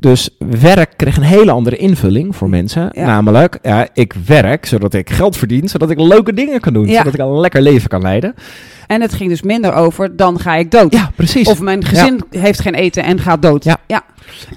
Dus 0.00 0.30
werk 0.60 0.92
kreeg 0.96 1.16
een 1.16 1.22
hele 1.22 1.50
andere 1.50 1.76
invulling 1.76 2.36
voor 2.36 2.48
mensen. 2.48 2.90
Ja. 2.92 3.06
Namelijk, 3.06 3.58
ja, 3.62 3.88
ik 3.92 4.14
werk 4.26 4.66
zodat 4.66 4.94
ik 4.94 5.10
geld 5.10 5.36
verdien, 5.36 5.68
zodat 5.68 5.90
ik 5.90 6.00
leuke 6.00 6.34
dingen 6.34 6.60
kan 6.60 6.72
doen. 6.72 6.86
Ja. 6.86 6.96
Zodat 6.96 7.14
ik 7.14 7.20
een 7.20 7.40
lekker 7.40 7.62
leven 7.62 7.88
kan 7.88 8.02
leiden. 8.02 8.34
En 8.86 9.00
het 9.00 9.14
ging 9.14 9.30
dus 9.30 9.42
minder 9.42 9.72
over, 9.72 10.16
dan 10.16 10.40
ga 10.40 10.54
ik 10.54 10.70
dood. 10.70 10.92
Ja, 10.92 11.10
precies. 11.14 11.48
Of 11.48 11.60
mijn 11.60 11.84
gezin 11.84 12.20
heeft 12.30 12.60
geen 12.60 12.74
eten 12.74 13.04
en 13.04 13.20
gaat 13.20 13.42
dood. 13.42 13.64
Ja. 13.64 13.76
ja. 13.86 14.02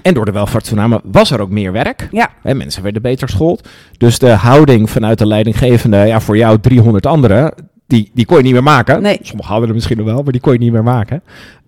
En 0.02 0.14
door 0.14 0.24
de 0.24 0.32
welvaartstoename 0.32 1.00
was 1.04 1.30
er 1.30 1.40
ook 1.40 1.50
meer 1.50 1.72
werk. 1.72 2.08
Ja. 2.10 2.30
Hè, 2.42 2.54
mensen 2.54 2.82
werden 2.82 3.02
beter 3.02 3.28
geschoold. 3.28 3.68
Dus 3.98 4.18
de 4.18 4.30
houding 4.30 4.90
vanuit 4.90 5.18
de 5.18 5.26
leidinggevende, 5.26 5.96
ja, 5.96 6.20
voor 6.20 6.36
jou 6.36 6.60
300 6.60 7.06
anderen, 7.06 7.54
die, 7.86 8.10
die 8.14 8.24
kon 8.24 8.36
je 8.36 8.42
niet 8.42 8.52
meer 8.52 8.62
maken. 8.62 9.02
Nee. 9.02 9.18
Sommigen 9.22 9.50
hadden 9.50 9.68
er 9.68 9.74
misschien 9.74 9.96
nog 9.96 10.06
wel, 10.06 10.22
maar 10.22 10.32
die 10.32 10.40
kon 10.40 10.52
je 10.52 10.58
niet 10.58 10.72
meer 10.72 10.82
maken. 10.82 11.22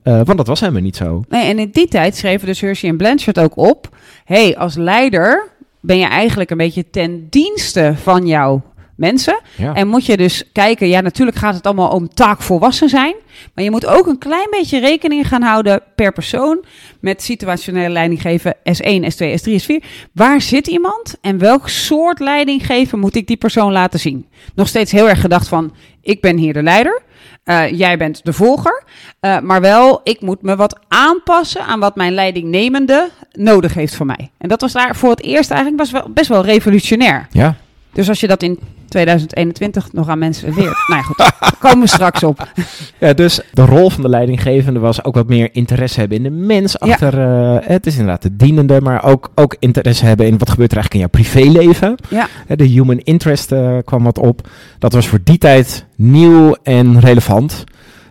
Eh, 0.05 0.21
want 0.25 0.37
dat 0.37 0.47
was 0.47 0.61
helemaal 0.61 0.83
niet 0.83 0.97
zo. 0.97 1.25
Nee, 1.29 1.45
en 1.45 1.59
in 1.59 1.71
die 1.71 1.89
tijd 1.89 2.17
schreven 2.17 2.47
dus 2.47 2.61
Hershey 2.61 2.89
en 2.89 2.97
Blanchard 2.97 3.39
ook 3.39 3.57
op... 3.57 3.97
hey, 4.25 4.57
als 4.57 4.75
leider 4.75 5.49
ben 5.81 5.99
je 5.99 6.07
eigenlijk 6.07 6.51
een 6.51 6.57
beetje 6.57 6.91
ten 6.91 7.27
dienste 7.31 7.95
van 8.03 8.27
jouw 8.27 8.63
mensen. 8.97 9.41
Ja. 9.57 9.75
En 9.75 9.89
moet 9.89 10.07
je 10.07 10.17
dus 10.17 10.53
kijken, 10.53 10.89
ja, 10.89 11.01
natuurlijk 11.01 11.37
gaat 11.37 11.55
het 11.55 11.67
allemaal 11.67 11.91
om 11.91 12.09
taakvolwassen 12.09 12.89
zijn. 12.89 13.15
Maar 13.55 13.65
je 13.65 13.71
moet 13.71 13.87
ook 13.87 14.07
een 14.07 14.19
klein 14.19 14.47
beetje 14.51 14.81
rekening 14.81 15.29
gaan 15.29 15.43
houden 15.43 15.83
per 15.95 16.13
persoon 16.13 16.65
met 17.01 17.23
situationele 17.23 17.89
leiding 17.89 18.21
geven 18.21 18.55
S1, 18.55 19.03
S2, 19.03 19.27
S3, 19.27 19.63
S4. 19.63 19.87
Waar 20.13 20.41
zit 20.41 20.67
iemand 20.67 21.17
en 21.21 21.39
welk 21.39 21.69
soort 21.69 22.19
leiding 22.19 22.67
geven 22.67 22.99
moet 22.99 23.15
ik 23.15 23.27
die 23.27 23.37
persoon 23.37 23.73
laten 23.73 24.01
zien? 24.01 24.27
Nog 24.55 24.69
steeds 24.69 24.93
heel 24.93 25.09
erg 25.09 25.21
gedacht 25.21 25.49
van, 25.49 25.75
ik 26.01 26.21
ben 26.21 26.37
hier 26.37 26.53
de 26.53 26.63
leider. 26.63 27.03
Eh, 27.45 27.79
jij 27.79 27.97
bent 27.99 28.25
de 28.25 28.33
volger. 28.33 28.83
eh, 29.21 29.39
maar 29.41 29.61
wel, 29.61 30.01
ik 30.05 30.21
moet 30.21 30.43
me 30.43 30.57
wat 30.57 30.79
aanpassen 30.89 31.65
aan 31.65 31.81
wat 31.81 31.97
mijn 31.97 32.13
leidingnemende 32.13 33.11
nodig 33.33 33.75
heeft 33.75 33.95
van 33.95 34.07
mij. 34.07 34.31
En 34.39 34.49
dat 34.49 34.61
was 34.61 34.73
daar 34.73 34.97
voor 34.97 35.11
het 35.11 35.23
eerst 35.23 35.51
eigenlijk 35.51 35.91
best 35.91 36.15
best 36.15 36.29
wel 36.29 36.45
revolutionair. 36.45 37.27
ja. 37.31 37.55
Dus 37.95 38.09
als 38.09 38.21
je 38.21 38.27
dat 38.27 38.43
in 38.43 38.59
2021 38.89 39.93
nog 39.93 40.09
aan 40.09 40.19
mensen 40.19 40.49
leert. 40.55 40.57
nou 40.89 41.01
ja, 41.01 41.03
goed, 41.03 41.17
daar 41.19 41.55
komen 41.59 41.81
we 41.81 41.87
straks 41.87 42.23
op. 42.23 42.49
Ja, 42.99 43.13
dus 43.13 43.41
de 43.53 43.65
rol 43.65 43.91
van 43.91 44.03
de 44.03 44.09
leidinggevende 44.09 44.81
was 44.81 45.05
ook 45.05 45.15
wat 45.15 45.29
meer 45.29 45.49
interesse 45.53 46.01
hebben 46.01 46.17
in 46.17 46.23
de 46.23 46.31
mens 46.31 46.77
Ja. 46.81 46.93
achter. 46.93 47.19
eh, 47.21 47.57
het 47.69 47.87
is 47.87 47.93
inderdaad 47.93 48.23
de 48.23 48.37
dienende, 48.37 48.81
maar 48.81 49.05
ook, 49.05 49.31
ook 49.35 49.57
interesse 49.59 50.05
hebben 50.07 50.27
in 50.27 50.39
wat 50.39 50.51
gebeurt 50.51 50.73
er 50.73 50.77
eigenlijk 50.79 50.95
in 51.15 51.21
jouw 51.21 51.25
privéleven. 51.41 51.95
Ja, 52.09 52.27
Hè, 52.47 52.57
De 52.57 52.65
human 52.65 52.99
interest 52.99 53.53
eh, 53.53 53.77
kwam 53.85 54.05
wat 54.05 54.19
op. 54.19 54.49
Dat 54.79 54.93
was 54.93 55.07
voor 55.09 55.19
die 55.25 55.39
tijd 55.39 55.87
nieuw 55.97 56.57
en 56.63 57.01
relevant. 57.01 57.65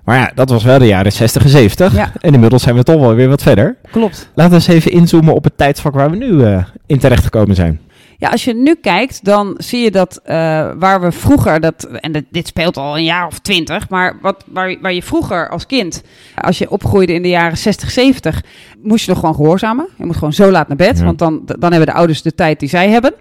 Maar 0.03 0.17
ja, 0.17 0.31
dat 0.35 0.49
was 0.49 0.63
wel 0.63 0.79
de 0.79 0.85
jaren 0.87 1.11
60 1.11 1.43
en 1.43 1.49
70. 1.49 1.95
Ja. 1.95 2.11
En 2.21 2.33
inmiddels 2.33 2.63
zijn 2.63 2.75
we 2.75 2.83
toch 2.83 2.99
wel 2.99 3.13
weer 3.15 3.29
wat 3.29 3.41
verder. 3.43 3.75
klopt. 3.91 4.29
Laten 4.35 4.51
we 4.51 4.57
eens 4.57 4.67
even 4.67 4.91
inzoomen 4.91 5.33
op 5.33 5.43
het 5.43 5.57
tijdsvak 5.57 5.93
waar 5.93 6.09
we 6.11 6.17
nu 6.17 6.43
eh, 6.43 6.63
in 6.85 6.99
terecht 6.99 7.23
gekomen 7.23 7.55
zijn. 7.55 7.79
Ja, 8.23 8.29
als 8.29 8.43
je 8.43 8.53
nu 8.55 8.75
kijkt, 8.75 9.23
dan 9.25 9.53
zie 9.57 9.83
je 9.83 9.91
dat 9.91 10.19
eh, 10.23 10.35
waar 10.77 11.01
we 11.01 11.11
vroeger, 11.11 11.59
dat, 11.59 11.83
en 11.83 12.11
dit- 12.11 12.25
dit 12.29 12.47
speelt 12.47 12.77
al 12.77 12.97
een 12.97 13.03
jaar 13.03 13.27
of 13.27 13.39
twintig, 13.39 13.89
maar 13.89 14.17
wat, 14.21 14.43
waar, 14.47 14.75
waar 14.81 14.93
je 14.93 15.03
vroeger 15.03 15.49
als 15.49 15.65
kind, 15.65 16.01
als 16.35 16.57
je 16.57 16.69
opgroeide 16.69 17.13
in 17.13 17.21
de 17.21 17.29
jaren 17.29 17.57
60, 17.57 17.91
70, 17.91 18.41
moest 18.81 19.05
je 19.05 19.11
nog 19.11 19.19
gewoon 19.19 19.35
gehoorzamen. 19.35 19.87
Je 19.97 20.05
moet 20.05 20.15
gewoon 20.15 20.33
zo 20.33 20.51
laat 20.51 20.67
naar 20.67 20.77
bed, 20.77 20.97
Ja. 20.97 21.03
want 21.03 21.19
dan, 21.19 21.41
dan 21.45 21.71
hebben 21.71 21.89
de 21.89 21.93
ouders 21.95 22.21
de 22.21 22.35
tijd 22.35 22.59
die 22.59 22.69
zij 22.69 22.89
hebben. 22.89 23.13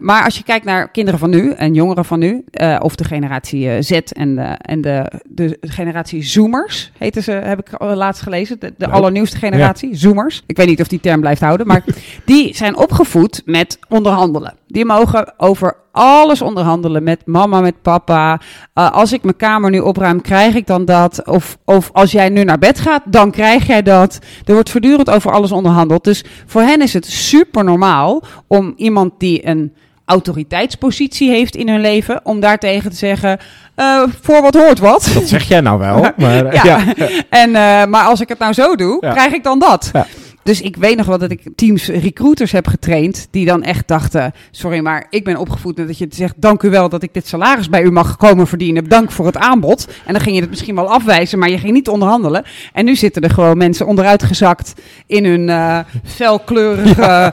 Maar 0.00 0.24
als 0.24 0.36
je 0.36 0.42
kijkt 0.44 0.64
naar 0.64 0.90
kinderen 0.90 1.20
van 1.20 1.30
nu 1.30 1.50
en 1.52 1.74
jongeren 1.74 2.04
van 2.04 2.18
nu, 2.18 2.44
eh, 2.50 2.76
of 2.82 2.94
de 2.94 3.04
generatie 3.04 3.70
eh, 3.70 3.82
Z 3.82 3.90
en, 3.90 4.34
de, 4.36 4.42
en 4.42 4.80
de, 4.80 5.10
de 5.28 5.56
generatie 5.60 6.22
Zoomers, 6.22 6.90
heten 6.98 7.22
ze, 7.22 7.32
heb 7.32 7.58
ik 7.58 7.80
laatst 7.80 8.22
gelezen, 8.22 8.60
de, 8.60 8.74
de 8.76 8.88
allernieuwste 8.88 9.36
generatie, 9.36 9.96
Zoomers. 9.96 10.42
Ik 10.46 10.56
weet 10.56 10.66
niet 10.66 10.80
of 10.80 10.88
die 10.88 11.00
term 11.00 11.20
blijft 11.20 11.40
houden, 11.40 11.66
maar 11.66 11.84
die 12.24 12.54
zijn 12.56 12.76
opgevoed 12.76 13.42
met 13.44 13.78
onderhandelen. 13.88 14.49
Die 14.66 14.84
mogen 14.84 15.34
over 15.36 15.76
alles 15.92 16.42
onderhandelen 16.42 17.02
met 17.02 17.26
mama, 17.26 17.60
met 17.60 17.82
papa. 17.82 18.40
Uh, 18.74 18.90
als 18.90 19.12
ik 19.12 19.22
mijn 19.22 19.36
kamer 19.36 19.70
nu 19.70 19.78
opruim, 19.78 20.20
krijg 20.20 20.54
ik 20.54 20.66
dan 20.66 20.84
dat? 20.84 21.26
Of, 21.26 21.58
of 21.64 21.90
als 21.92 22.12
jij 22.12 22.28
nu 22.28 22.44
naar 22.44 22.58
bed 22.58 22.80
gaat, 22.80 23.02
dan 23.04 23.30
krijg 23.30 23.66
jij 23.66 23.82
dat. 23.82 24.18
Er 24.44 24.52
wordt 24.54 24.70
voortdurend 24.70 25.10
over 25.10 25.32
alles 25.32 25.52
onderhandeld. 25.52 26.04
Dus 26.04 26.24
voor 26.46 26.62
hen 26.62 26.82
is 26.82 26.92
het 26.92 27.06
super 27.06 27.64
normaal 27.64 28.22
om 28.46 28.72
iemand 28.76 29.12
die 29.18 29.46
een 29.46 29.74
autoriteitspositie 30.04 31.30
heeft 31.30 31.56
in 31.56 31.68
hun 31.68 31.80
leven, 31.80 32.20
om 32.22 32.40
daartegen 32.40 32.90
te 32.90 32.96
zeggen, 32.96 33.38
eh, 33.74 34.02
voor 34.22 34.42
wat 34.42 34.54
hoort 34.54 34.78
wat. 34.78 35.10
Dat 35.14 35.28
zeg 35.28 35.42
jij 35.48 35.60
nou 35.60 35.78
wel. 35.78 36.00
Maar, 36.16 36.44
eh, 36.46 36.52
Ja. 36.52 36.62
ja. 36.96 37.08
En, 37.30 37.54
eh, 37.54 37.84
maar 37.86 38.04
als 38.04 38.20
ik 38.20 38.28
het 38.28 38.38
nou 38.38 38.52
zo 38.52 38.76
doe, 38.76 38.96
Ja. 39.00 39.12
krijg 39.12 39.32
ik 39.32 39.42
dan 39.44 39.58
dat. 39.58 39.90
Ja. 39.92 40.06
Dus 40.42 40.60
ik 40.60 40.76
weet 40.76 40.96
nog 40.96 41.06
wel 41.06 41.18
dat 41.18 41.30
ik 41.30 41.42
teams 41.54 41.86
recruiters 41.86 42.52
heb 42.52 42.66
getraind 42.66 43.28
die 43.30 43.46
dan 43.46 43.62
echt 43.62 43.88
dachten: 43.88 44.32
sorry, 44.50 44.78
maar 44.78 45.06
ik 45.10 45.24
ben 45.24 45.36
opgevoed 45.36 45.76
met 45.76 45.86
dat 45.86 45.98
je 45.98 46.06
zegt: 46.10 46.34
dank 46.36 46.62
u 46.62 46.70
wel 46.70 46.88
dat 46.88 47.02
ik 47.02 47.14
dit 47.14 47.28
salaris 47.28 47.68
bij 47.68 47.82
u 47.82 47.90
mag 47.90 48.16
komen 48.16 48.46
verdienen. 48.46 48.88
Dank 48.88 49.10
voor 49.10 49.26
het 49.26 49.36
aanbod. 49.36 49.88
En 50.06 50.12
dan 50.12 50.22
ging 50.22 50.34
je 50.34 50.40
het 50.40 50.50
misschien 50.50 50.74
wel 50.74 50.90
afwijzen, 50.90 51.38
maar 51.38 51.50
je 51.50 51.58
ging 51.58 51.72
niet 51.72 51.88
onderhandelen. 51.88 52.44
En 52.72 52.84
nu 52.84 52.96
zitten 52.96 53.22
er 53.22 53.30
gewoon 53.30 53.56
mensen 53.56 53.86
onderuit 53.86 54.22
gezakt 54.22 54.74
in 55.06 55.24
hun 55.24 55.48
eh 55.48 55.78
felkleurige 56.04 57.32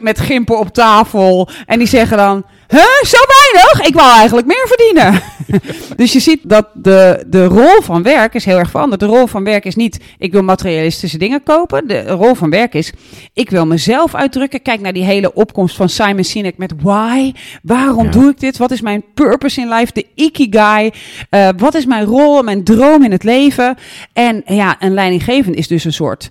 met 0.00 0.20
gimpen 0.20 0.58
op 0.58 0.68
tafel. 0.72 1.48
En 1.66 1.78
die 1.78 1.88
zeggen 1.88 2.16
dan: 2.16 2.44
Huh, 2.74 3.02
zo 3.04 3.16
weinig? 3.26 3.86
Ik 3.88 3.94
wou 3.94 4.12
eigenlijk 4.16 4.46
meer 4.46 4.64
verdienen. 4.66 5.22
dus 5.96 6.12
je 6.12 6.20
ziet 6.20 6.40
dat 6.42 6.68
de, 6.74 7.24
de 7.26 7.44
rol 7.44 7.82
van 7.82 8.02
werk 8.02 8.34
is 8.34 8.44
heel 8.44 8.58
erg 8.58 8.70
veranderd. 8.70 9.00
De 9.00 9.06
rol 9.06 9.26
van 9.26 9.44
werk 9.44 9.64
is 9.64 9.74
niet, 9.74 10.00
ik 10.18 10.32
wil 10.32 10.42
materialistische 10.42 11.18
dingen 11.18 11.42
kopen. 11.42 11.86
De 11.86 12.06
rol 12.06 12.34
van 12.34 12.50
werk 12.50 12.74
is, 12.74 12.92
ik 13.32 13.50
wil 13.50 13.66
mezelf 13.66 14.14
uitdrukken. 14.14 14.62
Kijk 14.62 14.80
naar 14.80 14.92
die 14.92 15.04
hele 15.04 15.34
opkomst 15.34 15.76
van 15.76 15.88
Simon 15.88 16.24
Sinek 16.24 16.56
met 16.58 16.72
why. 16.82 17.32
Waarom 17.62 18.04
Ja. 18.04 18.10
doe 18.10 18.30
ik 18.30 18.40
dit? 18.40 18.56
Wat 18.56 18.70
is 18.70 18.80
mijn 18.80 19.04
purpose 19.14 19.60
in 19.60 19.68
life? 19.68 19.92
De 19.92 20.06
ikigai. 20.14 20.90
Eh, 21.30 21.48
wat 21.56 21.74
is 21.74 21.86
mijn 21.86 22.04
rol, 22.04 22.42
mijn 22.42 22.64
droom 22.64 23.04
in 23.04 23.12
het 23.12 23.24
leven? 23.24 23.76
En 24.12 24.42
ja, 24.46 24.76
een 24.78 24.94
leidinggevende 24.94 25.58
is 25.58 25.68
dus 25.68 25.84
een 25.84 25.92
soort 25.92 26.28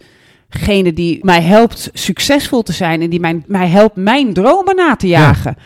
gene 0.49 0.93
die 0.93 1.19
mij 1.21 1.41
helpt 1.41 1.89
succesvol 1.93 2.63
te 2.63 2.73
zijn 2.73 3.01
en 3.01 3.09
die 3.09 3.19
mijn, 3.19 3.43
mij 3.47 3.67
helpt 3.67 3.95
mijn 3.95 4.33
dromen 4.33 4.75
na 4.75 4.95
te 4.95 5.07
jagen. 5.07 5.57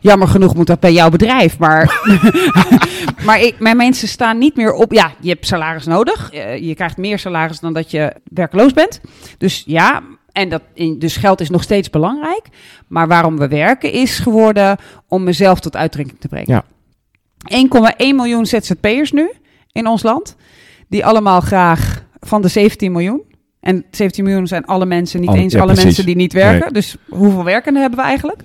Jammer 0.00 0.28
genoeg 0.28 0.54
moet 0.54 0.66
dat 0.66 0.80
bij 0.80 0.92
jouw 0.92 1.10
bedrijf, 1.10 1.58
maar, 1.58 2.00
maar 3.26 3.40
ik, 3.40 3.58
mijn 3.58 3.76
mensen 3.76 4.08
staan 4.08 4.38
niet 4.38 4.56
meer 4.56 4.72
op. 4.72 4.92
Ja, 4.92 5.12
je 5.20 5.28
hebt 5.28 5.46
salaris 5.46 5.86
nodig. 5.86 6.32
Eh, 6.32 6.58
je 6.58 6.74
krijgt 6.74 6.96
meer 6.96 7.18
salaris 7.18 7.60
dan 7.60 7.72
dat 7.72 7.90
je 7.90 8.12
werkloos 8.24 8.72
bent. 8.72 9.00
Dus 9.38 9.62
ja, 9.66 10.02
en 10.32 10.48
dat, 10.48 10.62
in- 10.74 10.98
dus 10.98 11.16
geld 11.16 11.40
is 11.40 11.50
nog 11.50 11.62
steeds 11.62 11.90
belangrijk. 11.90 12.42
Maar 12.88 13.08
waarom 13.08 13.38
we 13.38 13.48
werken 13.48 13.92
is 13.92 14.18
geworden 14.18 14.76
om 15.08 15.22
mezelf 15.24 15.60
tot 15.60 15.76
uitdrukking 15.76 16.20
te 16.20 16.28
brengen. 16.28 16.64
Ja. 17.48 17.60
1,1 17.92 17.96
miljoen 17.98 18.46
ZZP'ers 18.46 19.12
nu 19.12 19.30
in 19.72 19.86
ons 19.86 20.02
land. 20.02 20.36
Die 20.88 21.06
allemaal 21.06 21.40
graag 21.40 22.04
van 22.20 22.42
de 22.42 22.48
17 22.48 22.92
miljoen. 22.92 23.22
En 23.60 23.84
17 23.90 24.24
miljoen 24.24 24.46
zijn 24.46 24.64
alle 24.64 24.86
mensen, 24.86 25.20
niet 25.20 25.28
Al- 25.28 25.34
eens 25.34 25.52
ja, 25.52 25.58
alle 25.58 25.66
precies. 25.68 25.84
mensen 25.84 26.06
die 26.06 26.16
niet 26.16 26.32
werken. 26.32 26.72
Dus 26.72 26.96
hoeveel 27.08 27.44
werkenden 27.44 27.82
hebben 27.82 27.98
we 28.00 28.04
eigenlijk? 28.04 28.42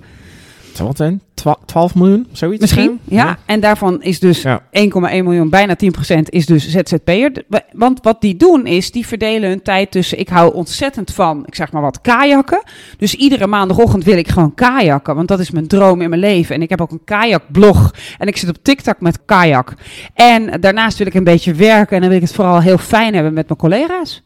Wat 0.78 0.96
zijn? 0.96 1.20
Twa- 1.36 1.58
12 1.66 1.94
miljoen, 1.94 2.26
zoiets? 2.32 2.60
Misschien, 2.60 3.00
ja. 3.04 3.38
En 3.44 3.60
daarvan 3.60 4.02
is 4.02 4.20
dus 4.20 4.42
Ja. 4.42 4.62
1,1 4.70 5.24
miljoen, 5.24 5.50
bijna 5.50 5.74
10% 5.76 6.28
is 6.28 6.46
dus 6.46 6.68
ZZP'er. 6.68 7.32
Want 7.72 7.98
wat 8.02 8.20
die 8.20 8.36
doen 8.36 8.66
is, 8.66 8.90
die 8.90 9.06
verdelen 9.06 9.48
hun 9.48 9.62
tijd 9.62 9.90
tussen... 9.90 10.18
Ik 10.18 10.28
hou 10.28 10.54
ontzettend 10.54 11.12
van, 11.12 11.42
ik 11.46 11.54
zeg 11.54 11.72
maar 11.72 11.82
wat, 11.82 12.00
kajakken. 12.00 12.62
Dus 12.98 13.14
iedere 13.14 13.46
maandagochtend 13.46 14.04
wil 14.04 14.16
ik 14.16 14.28
gewoon 14.28 14.54
kajakken. 14.54 15.14
Want 15.14 15.28
dat 15.28 15.40
is 15.40 15.50
mijn 15.50 15.66
droom 15.66 16.00
in 16.00 16.08
mijn 16.08 16.20
leven. 16.20 16.54
En 16.54 16.62
ik 16.62 16.70
heb 16.70 16.80
ook 16.80 16.90
een 16.90 17.04
kajakblog. 17.04 17.94
En 18.18 18.26
ik 18.26 18.36
zit 18.36 18.48
op 18.48 18.56
TikTok 18.62 19.00
met 19.00 19.18
kajak. 19.24 19.74
En 20.14 20.60
daarnaast 20.60 20.98
wil 20.98 21.06
ik 21.06 21.14
een 21.14 21.24
beetje 21.24 21.54
werken. 21.54 21.94
En 21.96 22.00
dan 22.00 22.08
wil 22.08 22.18
ik 22.18 22.24
het 22.26 22.34
vooral 22.34 22.60
heel 22.60 22.78
fijn 22.78 23.14
hebben 23.14 23.32
met 23.34 23.46
mijn 23.48 23.58
collega's. 23.58 24.22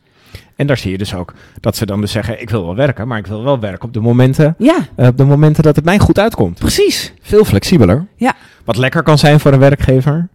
En 0.61 0.67
daar 0.67 0.77
zie 0.79 0.91
je 0.91 0.99
dus 0.99 1.15
ook 1.15 1.33
dat 1.61 1.77
ze 1.77 1.87
dan 1.87 2.01
dus 2.01 2.13
zeggen, 2.13 2.41
ik 2.41 2.51
wil 2.51 2.65
wel 2.65 2.75
werken, 2.75 3.09
maar 3.09 3.19
ik 3.19 3.27
wil 3.27 3.43
wel 3.45 3.59
werken 3.61 3.85
op 3.85 3.93
de 3.93 4.01
momenten, 4.01 4.55
Ja, 4.59 4.77
eh, 4.97 5.07
op 5.07 5.17
de 5.17 5.25
momenten 5.25 5.63
dat 5.63 5.77
het 5.77 5.85
mij 5.85 5.99
goed 5.99 6.19
uitkomt. 6.19 6.59
precies. 6.59 7.13
Veel 7.21 7.45
flexibeler. 7.45 8.07
Ja. 8.17 8.35
Wat 8.65 8.77
lekker 8.77 9.03
kan 9.03 9.19
zijn 9.19 9.41
voor 9.41 9.53
een 9.53 9.59
werkgever. 9.59 10.29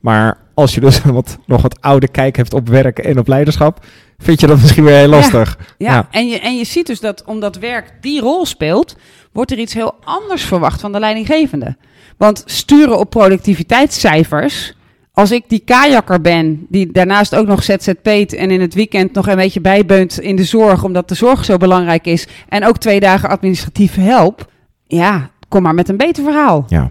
Maar 0.00 0.38
als 0.54 0.74
je 0.74 0.80
dus 0.80 1.02
wat, 1.18 1.38
nog 1.46 1.62
wat 1.62 1.80
oude 1.80 2.08
kijk 2.08 2.36
hebt 2.36 2.54
op 2.54 2.68
werk 2.68 2.98
en 2.98 3.18
op 3.18 3.28
leiderschap, 3.28 3.84
vind 4.18 4.40
je 4.40 4.46
dat 4.46 4.60
misschien 4.60 4.84
weer 4.84 4.96
heel 4.96 5.08
lastig. 5.08 5.58
Ja, 5.78 5.92
Ja. 5.92 6.08
En, 6.10 6.28
je, 6.28 6.38
en 6.40 6.56
je 6.56 6.64
ziet 6.64 6.86
dus 6.86 7.00
dat 7.00 7.24
omdat 7.24 7.56
werk 7.56 7.92
die 8.00 8.20
rol 8.20 8.46
speelt, 8.46 8.96
wordt 9.32 9.50
er 9.50 9.58
iets 9.58 9.74
heel 9.74 9.94
anders 10.04 10.42
verwacht 10.44 10.80
van 10.80 10.92
de 10.92 10.98
leidinggevende. 10.98 11.76
Want 12.16 12.42
sturen 12.46 12.98
op 12.98 13.10
productiviteitscijfers. 13.10 14.74
Als 15.14 15.30
ik 15.30 15.44
die 15.48 15.58
kajakker 15.64 16.20
ben, 16.20 16.66
die 16.68 16.92
daarnaast 16.92 17.34
ook 17.34 17.46
nog 17.46 17.62
ZZP't 17.62 18.34
en 18.34 18.50
in 18.50 18.60
het 18.60 18.74
weekend 18.74 19.12
nog 19.12 19.28
een 19.28 19.36
beetje 19.36 19.60
bijbeunt 19.60 20.20
in 20.20 20.36
de 20.36 20.44
zorg, 20.44 20.84
omdat 20.84 21.08
de 21.08 21.14
zorg 21.14 21.44
zo 21.44 21.56
belangrijk 21.56 22.06
is, 22.06 22.26
en 22.48 22.66
ook 22.66 22.78
twee 22.78 23.00
dagen 23.00 23.28
administratieve 23.28 24.00
help, 24.00 24.50
ja, 24.86 25.30
kom 25.48 25.62
maar 25.62 25.74
met 25.74 25.88
een 25.88 25.96
beter 25.96 26.24
verhaal. 26.24 26.64
Ja. 26.68 26.90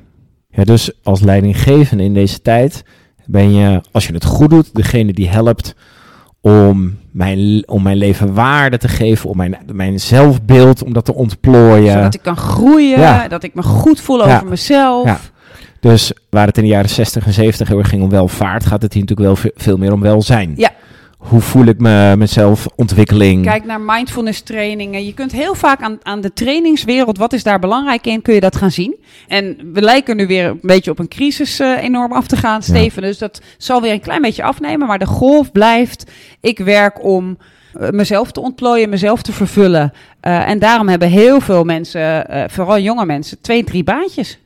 ja, 0.49 0.63
dus 0.63 0.91
als 1.03 1.21
leidinggevende 1.21 2.03
in 2.03 2.13
deze 2.13 2.41
tijd 2.41 2.83
ben 3.25 3.53
je, 3.53 3.81
als 3.91 4.07
je 4.07 4.13
het 4.13 4.25
goed 4.25 4.49
doet, 4.49 4.75
degene 4.75 5.13
die 5.13 5.29
helpt 5.29 5.75
om 6.41 6.97
mijn, 7.11 7.63
om 7.67 7.83
mijn 7.83 7.97
leven 7.97 8.33
waarde 8.33 8.77
te 8.77 8.87
geven, 8.87 9.29
om 9.29 9.37
mijn, 9.37 9.57
mijn 9.73 9.99
zelfbeeld, 9.99 10.83
om 10.83 10.93
dat 10.93 11.05
te 11.05 11.13
ontplooien. 11.13 11.91
Zodat 11.91 12.13
ik 12.13 12.21
kan 12.21 12.37
groeien, 12.37 12.99
Ja. 12.99 13.27
dat 13.27 13.43
ik 13.43 13.53
me 13.53 13.63
goed 13.63 13.99
voel 14.01 14.27
Ja. 14.27 14.35
over 14.35 14.47
mezelf. 14.47 15.05
Ja. 15.05 15.19
Dus 15.81 16.11
waar 16.29 16.47
het 16.47 16.57
in 16.57 16.63
de 16.63 16.69
jaren 16.69 16.89
60 16.89 17.25
en 17.25 17.33
70 17.33 17.67
heel 17.67 17.77
erg 17.77 17.89
ging 17.89 18.03
om 18.03 18.09
welvaart, 18.09 18.65
gaat 18.65 18.81
het 18.81 18.93
hier 18.93 19.01
natuurlijk 19.01 19.27
wel 19.27 19.35
ve- 19.35 19.61
veel 19.63 19.77
meer 19.77 19.93
om 19.93 20.01
welzijn. 20.01 20.53
Ja. 20.57 20.71
Hoe 21.17 21.41
voel 21.41 21.65
ik 21.65 21.79
me, 21.79 22.13
mezelf, 22.17 22.67
ontwikkeling. 22.75 23.45
Kijk 23.45 23.65
naar 23.65 23.81
mindfulness 23.81 24.41
trainingen. 24.41 25.05
Je 25.05 25.13
kunt 25.13 25.31
heel 25.31 25.55
vaak 25.55 25.81
aan, 25.81 25.97
aan 26.03 26.21
de 26.21 26.33
trainingswereld, 26.33 27.17
wat 27.17 27.33
is 27.33 27.43
daar 27.43 27.59
belangrijk 27.59 28.05
in, 28.07 28.21
kun 28.21 28.33
je 28.33 28.39
dat 28.39 28.55
gaan 28.55 28.71
zien. 28.71 28.95
En 29.27 29.57
we 29.73 29.81
lijken 29.81 30.15
nu 30.17 30.27
weer 30.27 30.45
een 30.45 30.59
beetje 30.61 30.91
op 30.91 30.99
een 30.99 31.07
crisis 31.07 31.59
eh, 31.59 31.83
enorm 31.83 32.11
af 32.11 32.27
te 32.27 32.35
gaan, 32.37 32.63
Steven. 32.63 33.01
Dus 33.01 33.17
dat 33.17 33.41
zal 33.57 33.81
weer 33.81 33.91
een 33.91 34.01
klein 34.01 34.21
beetje 34.21 34.43
afnemen. 34.43 34.87
Maar 34.87 34.99
de 34.99 35.05
golf 35.05 35.51
blijft, 35.51 36.11
ik 36.39 36.57
werk 36.59 37.03
om 37.03 37.37
eh, 37.73 37.89
mezelf 37.89 38.31
te 38.31 38.41
ontplooien, 38.41 38.89
mezelf 38.89 39.21
te 39.21 39.31
vervullen. 39.31 39.93
Eh, 40.19 40.49
en 40.49 40.59
daarom 40.59 40.87
hebben 40.89 41.09
heel 41.09 41.39
veel 41.41 41.63
mensen, 41.63 42.25
vooral 42.51 42.79
jonge 42.79 43.05
mensen, 43.05 43.41
twee, 43.41 43.63
drie 43.63 43.83
baantjes. 43.83 44.39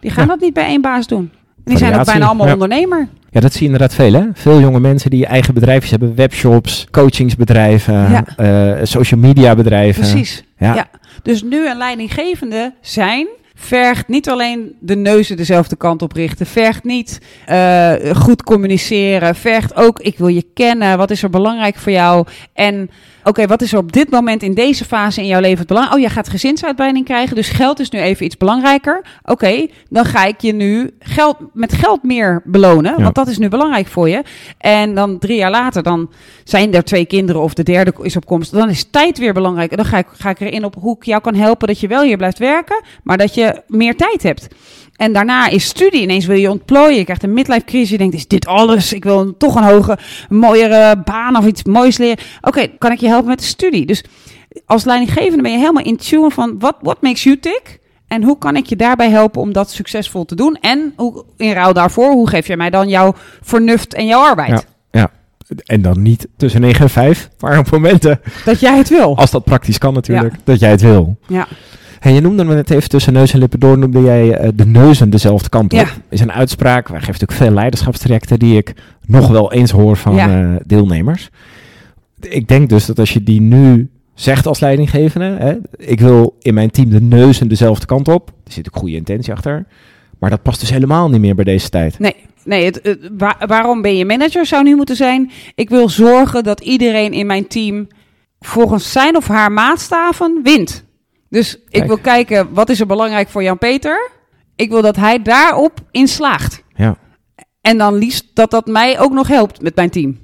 Die 0.00 0.10
gaan 0.10 0.24
Ja. 0.24 0.30
dat 0.30 0.40
niet 0.40 0.52
bij 0.54 0.64
één 0.66 0.80
baas 0.80 1.06
doen. 1.06 1.30
Die 1.64 1.76
zijn 1.76 1.94
ook 1.98 2.04
bijna 2.04 2.26
allemaal 2.26 2.46
ja. 2.46 2.52
ondernemer. 2.52 3.08
Ja, 3.30 3.40
dat 3.40 3.52
zie 3.52 3.60
je 3.60 3.72
inderdaad 3.72 3.94
veel 3.94 4.12
hè. 4.12 4.22
Veel 4.34 4.60
jonge 4.60 4.80
mensen 4.80 5.10
die 5.10 5.26
eigen 5.26 5.54
bedrijfjes 5.54 5.90
hebben, 5.90 6.14
webshops, 6.14 6.86
coachingsbedrijven, 6.90 7.94
Ja. 8.10 8.24
eh, 8.36 8.84
social 8.84 9.20
media 9.20 9.54
bedrijven. 9.54 10.02
Precies. 10.02 10.44
Ja. 10.58 10.74
Ja. 10.74 10.86
Dus 11.22 11.42
nu 11.42 11.68
een 11.70 11.76
leidinggevende 11.76 12.74
zijn 12.80 13.26
vergt 13.54 14.08
niet 14.08 14.28
alleen 14.30 14.72
de 14.80 14.96
neuzen 14.96 15.36
dezelfde 15.36 15.76
kant 15.76 16.02
op 16.02 16.12
richten, 16.12 16.46
vergt 16.46 16.84
niet 16.84 17.20
eh, 17.46 17.92
goed 18.14 18.42
communiceren, 18.42 19.34
vergt 19.34 19.76
ook 19.76 20.00
ik 20.00 20.18
wil 20.18 20.28
je 20.28 20.44
kennen, 20.54 20.98
wat 20.98 21.10
is 21.10 21.22
er 21.22 21.30
belangrijk 21.30 21.76
voor 21.76 21.92
jou 21.92 22.26
en 22.52 22.90
oké, 23.28 23.46
wat 23.46 23.62
is 23.62 23.72
er 23.72 23.78
op 23.78 23.92
dit 23.92 24.10
moment 24.10 24.42
in 24.42 24.54
deze 24.54 24.84
fase 24.84 25.20
in 25.20 25.26
jouw 25.26 25.40
leven 25.40 25.58
het 25.58 25.66
belangrijk? 25.66 25.96
Oh, 25.96 26.02
jij 26.04 26.12
gaat 26.14 26.28
gezinsuitbreiding 26.28 27.04
krijgen, 27.04 27.36
dus 27.36 27.48
geld 27.48 27.80
is 27.80 27.90
nu 27.90 28.00
even 28.00 28.24
iets 28.26 28.36
belangrijker. 28.36 29.04
Oké, 29.24 29.66
dan 29.88 30.04
ga 30.04 30.24
ik 30.24 30.40
je 30.40 30.52
nu 30.52 30.90
geld, 30.98 31.36
met 31.52 31.72
geld 31.72 32.02
meer 32.02 32.42
belonen, 32.44 32.94
Ja. 32.96 33.02
want 33.02 33.14
dat 33.14 33.28
is 33.28 33.38
nu 33.38 33.48
belangrijk 33.48 33.86
voor 33.86 34.08
je. 34.08 34.22
En 34.58 34.94
dan 34.94 35.18
drie 35.18 35.36
jaar 35.36 35.50
later, 35.50 35.82
dan 35.82 36.10
zijn 36.44 36.74
er 36.74 36.84
twee 36.84 37.06
kinderen 37.06 37.42
of 37.42 37.54
de 37.54 37.62
derde 37.62 37.92
is 38.02 38.16
op 38.16 38.26
komst. 38.26 38.52
Dan 38.52 38.68
is 38.70 38.84
tijd 38.90 39.18
weer 39.18 39.32
belangrijk. 39.32 39.70
En 39.70 39.76
dan 39.76 39.86
ga 39.86 39.98
ik, 39.98 40.06
ga 40.12 40.30
ik 40.30 40.40
erin 40.40 40.64
op 40.64 40.74
hoe 40.80 40.96
ik 40.96 41.04
jou 41.04 41.20
kan 41.20 41.34
helpen 41.34 41.68
dat 41.68 41.80
je 41.80 41.88
wel 41.88 42.02
hier 42.02 42.16
blijft 42.16 42.38
werken, 42.38 42.82
maar 43.02 43.16
dat 43.18 43.34
je 43.34 43.62
meer 43.66 43.96
tijd 43.96 44.22
hebt. 44.22 44.48
En 44.98 45.12
daarna 45.12 45.48
is 45.48 45.64
studie. 45.64 46.02
Ineens 46.02 46.26
wil 46.26 46.36
je 46.36 46.50
ontplooien. 46.50 46.96
Je 46.96 47.04
krijgt 47.04 47.22
een 47.22 47.32
midlife 47.32 47.64
crisis. 47.64 47.90
Je 47.90 47.98
denkt, 47.98 48.14
is 48.14 48.26
dit 48.26 48.46
alles? 48.46 48.92
Ik 48.92 49.04
wil 49.04 49.36
toch 49.36 49.54
een 49.54 49.62
hoge, 49.62 49.98
mooiere 50.28 51.02
baan 51.04 51.36
of 51.36 51.46
iets 51.46 51.64
moois 51.64 51.98
leren. 51.98 52.18
Oké, 52.40 52.66
kan 52.78 52.92
ik 52.92 53.00
je 53.00 53.08
helpen 53.08 53.28
met 53.28 53.38
de 53.38 53.44
studie? 53.44 53.86
Dus 53.86 54.04
als 54.66 54.84
leidinggevende 54.84 55.42
ben 55.42 55.52
je 55.52 55.58
helemaal 55.58 55.84
in 55.84 55.96
tune 55.96 56.30
van 56.30 56.58
wat 56.58 56.76
what 56.82 57.02
makes 57.02 57.22
you 57.22 57.38
tick? 57.38 57.78
En 58.08 58.22
hoe 58.22 58.38
kan 58.38 58.56
ik 58.56 58.66
je 58.66 58.76
daarbij 58.76 59.10
helpen 59.10 59.40
om 59.40 59.52
dat 59.52 59.70
succesvol 59.70 60.24
te 60.24 60.34
doen? 60.34 60.58
En 60.60 60.92
hoe, 60.96 61.24
in 61.36 61.52
ruil 61.52 61.72
daarvoor, 61.72 62.10
hoe 62.10 62.28
geef 62.28 62.46
jij 62.46 62.56
mij 62.56 62.70
dan 62.70 62.88
jouw 62.88 63.14
vernuft 63.42 63.94
en 63.94 64.06
jouw 64.06 64.20
arbeid? 64.22 64.48
Ja. 64.50 64.62
ja. 65.00 65.10
En 65.66 65.82
dan 65.82 66.02
niet 66.02 66.28
tussen 66.36 66.60
9 66.60 66.80
en 66.82 66.90
5, 66.90 67.28
maar 67.38 67.58
op 67.58 67.70
momenten, 67.70 68.20
Dat 68.44 68.60
jij 68.60 68.76
het 68.76 68.88
wil. 68.88 69.16
als 69.16 69.30
dat 69.30 69.44
praktisch 69.44 69.78
kan 69.78 69.94
natuurlijk, 69.94 70.34
dat 70.44 70.60
jij 70.60 70.70
het 70.70 70.80
wil. 70.80 71.16
Ja. 71.26 71.46
Hey, 71.98 72.12
je 72.12 72.20
noemde 72.20 72.44
me 72.44 72.54
net 72.54 72.70
even 72.70 72.88
tussen 72.88 73.12
neus 73.12 73.32
en 73.32 73.38
lippen 73.38 73.60
door, 73.60 73.78
noemde 73.78 74.00
jij 74.02 74.32
eh, 74.34 74.48
de 74.54 74.66
neuzen 74.66 75.10
dezelfde 75.10 75.48
kant 75.48 75.72
op. 75.72 75.78
Ja. 75.78 75.86
Is 76.08 76.20
een 76.20 76.32
uitspraak, 76.32 76.88
wij 76.88 76.98
geven 76.98 77.12
natuurlijk 77.12 77.40
veel 77.40 77.50
leiderschapstrajecten 77.50 78.38
die 78.38 78.56
ik 78.56 78.74
nog 79.06 79.28
wel 79.28 79.52
eens 79.52 79.70
hoor 79.70 79.96
van 79.96 80.14
Ja. 80.14 80.28
eh, 80.42 80.56
deelnemers. 80.66 81.30
Ik 82.20 82.48
denk 82.48 82.68
dus 82.68 82.86
dat 82.86 82.98
als 82.98 83.12
je 83.12 83.22
die 83.22 83.40
nu 83.40 83.90
zegt 84.14 84.46
als 84.46 84.60
leidinggevende, 84.60 85.36
hè, 85.38 85.54
ik 85.76 86.00
wil 86.00 86.36
in 86.40 86.54
mijn 86.54 86.70
team 86.70 86.90
de 86.90 87.00
neuzen 87.00 87.48
dezelfde 87.48 87.86
kant 87.86 88.08
op, 88.08 88.32
er 88.46 88.52
zit 88.52 88.66
ook 88.68 88.76
goede 88.80 88.96
intentie 88.96 89.32
achter, 89.32 89.66
maar 90.18 90.30
dat 90.30 90.42
past 90.42 90.60
dus 90.60 90.70
helemaal 90.70 91.08
niet 91.10 91.20
meer 91.20 91.34
bij 91.34 91.44
deze 91.44 91.68
tijd. 91.68 91.98
Nee, 91.98 92.14
nee 92.44 92.64
het, 92.64 92.80
het- 92.82 93.10
wa- 93.18 93.36
waarom 93.46 93.82
ben 93.82 93.96
je 93.96 94.04
manager 94.04 94.46
zou 94.46 94.62
nu 94.62 94.76
moeten 94.76 94.96
zijn? 94.96 95.30
Ik 95.54 95.68
wil 95.68 95.88
zorgen 95.88 96.44
dat 96.44 96.60
iedereen 96.60 97.12
in 97.12 97.26
mijn 97.26 97.46
team 97.46 97.86
volgens 98.40 98.92
zijn 98.92 99.16
of 99.16 99.28
haar 99.28 99.52
maatstaven 99.52 100.40
wint. 100.42 100.84
Dus 101.28 101.58
ik 101.68 101.84
wil 101.84 101.98
kijken, 101.98 102.48
wat 102.52 102.68
is 102.68 102.80
er 102.80 102.86
belangrijk 102.86 103.28
voor 103.28 103.42
Jan-Peter? 103.42 104.10
Ik 104.56 104.70
wil 104.70 104.82
dat 104.82 104.96
hij 104.96 105.22
daarop 105.22 105.80
in 105.90 106.08
slaagt. 106.08 106.62
Ja. 106.74 106.96
En 107.60 107.78
dan 107.78 107.94
liefst 107.94 108.24
dat 108.34 108.50
dat 108.50 108.66
mij 108.66 109.00
ook 109.00 109.12
nog 109.12 109.28
helpt 109.28 109.62
met 109.62 109.74
mijn 109.76 109.90
team. 109.90 110.18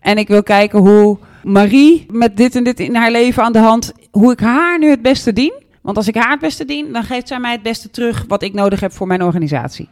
En 0.00 0.18
ik 0.18 0.28
wil 0.28 0.42
kijken 0.42 0.78
hoe 0.78 1.18
Marie 1.42 2.06
met 2.08 2.36
dit 2.36 2.54
en 2.56 2.64
dit 2.64 2.80
in 2.80 2.94
haar 2.94 3.10
leven 3.10 3.42
aan 3.42 3.52
de 3.52 3.58
hand, 3.58 3.92
hoe 4.10 4.32
ik 4.32 4.40
haar 4.40 4.78
nu 4.78 4.90
het 4.90 5.02
beste 5.02 5.32
dien. 5.32 5.52
Want 5.82 5.96
als 5.96 6.08
ik 6.08 6.14
haar 6.14 6.30
het 6.30 6.40
beste 6.40 6.64
dien, 6.64 6.92
dan 6.92 7.02
geeft 7.02 7.28
zij 7.28 7.38
mij 7.40 7.52
het 7.52 7.62
beste 7.62 7.90
terug 7.90 8.24
wat 8.28 8.42
ik 8.42 8.52
nodig 8.52 8.80
heb 8.80 8.92
voor 8.92 9.06
mijn 9.06 9.22
organisatie. 9.22 9.88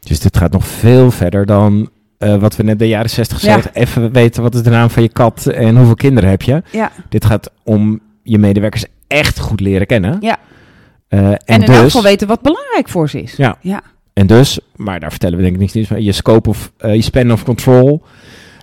Dus 0.00 0.20
dit 0.20 0.36
gaat 0.36 0.52
nog 0.52 0.66
veel 0.66 1.10
verder 1.10 1.46
dan 1.46 1.90
eh, 2.18 2.36
wat 2.36 2.56
we 2.56 2.62
net 2.62 2.78
de 2.78 2.88
jaren 2.88 3.10
60 3.10 3.40
Ja. 3.40 3.48
zeiden. 3.48 3.70
Even 3.74 4.12
weten 4.12 4.42
wat 4.42 4.54
is 4.54 4.62
de 4.62 4.70
naam 4.70 4.90
van 4.90 5.02
je 5.02 5.08
kat 5.08 5.46
en 5.46 5.76
hoeveel 5.76 5.94
kinderen 5.94 6.30
heb 6.30 6.42
je. 6.42 6.62
Ja. 6.70 6.92
Dit 7.08 7.24
gaat 7.24 7.50
om 7.64 8.00
je 8.22 8.38
medewerkers 8.38 8.84
echt 9.06 9.38
goed 9.38 9.60
leren 9.60 9.86
kennen. 9.86 10.16
Ja. 10.20 10.36
Eh, 11.08 11.18
en, 11.28 11.36
En, 11.44 11.60
in 11.60 11.66
dus, 11.66 11.74
elk 11.76 11.84
geval 11.84 12.02
weten 12.02 12.26
wat 12.28 12.40
belangrijk 12.42 12.88
voor 12.88 13.08
ze 13.10 13.22
is. 13.22 13.36
Ja. 13.36 13.56
ja. 13.60 13.80
en 14.12 14.26
dus, 14.26 14.58
maar 14.76 15.00
daar 15.00 15.10
vertellen 15.10 15.36
we 15.36 15.42
denk 15.42 15.54
ik 15.54 15.60
niks 15.60 15.72
nieuws 15.72 15.86
van. 15.86 16.02
Je 16.02 16.12
scope 16.12 16.48
of 16.48 16.72
eh, 16.78 16.94
je 16.94 17.02
span 17.02 17.32
of 17.32 17.44
control. 17.44 18.02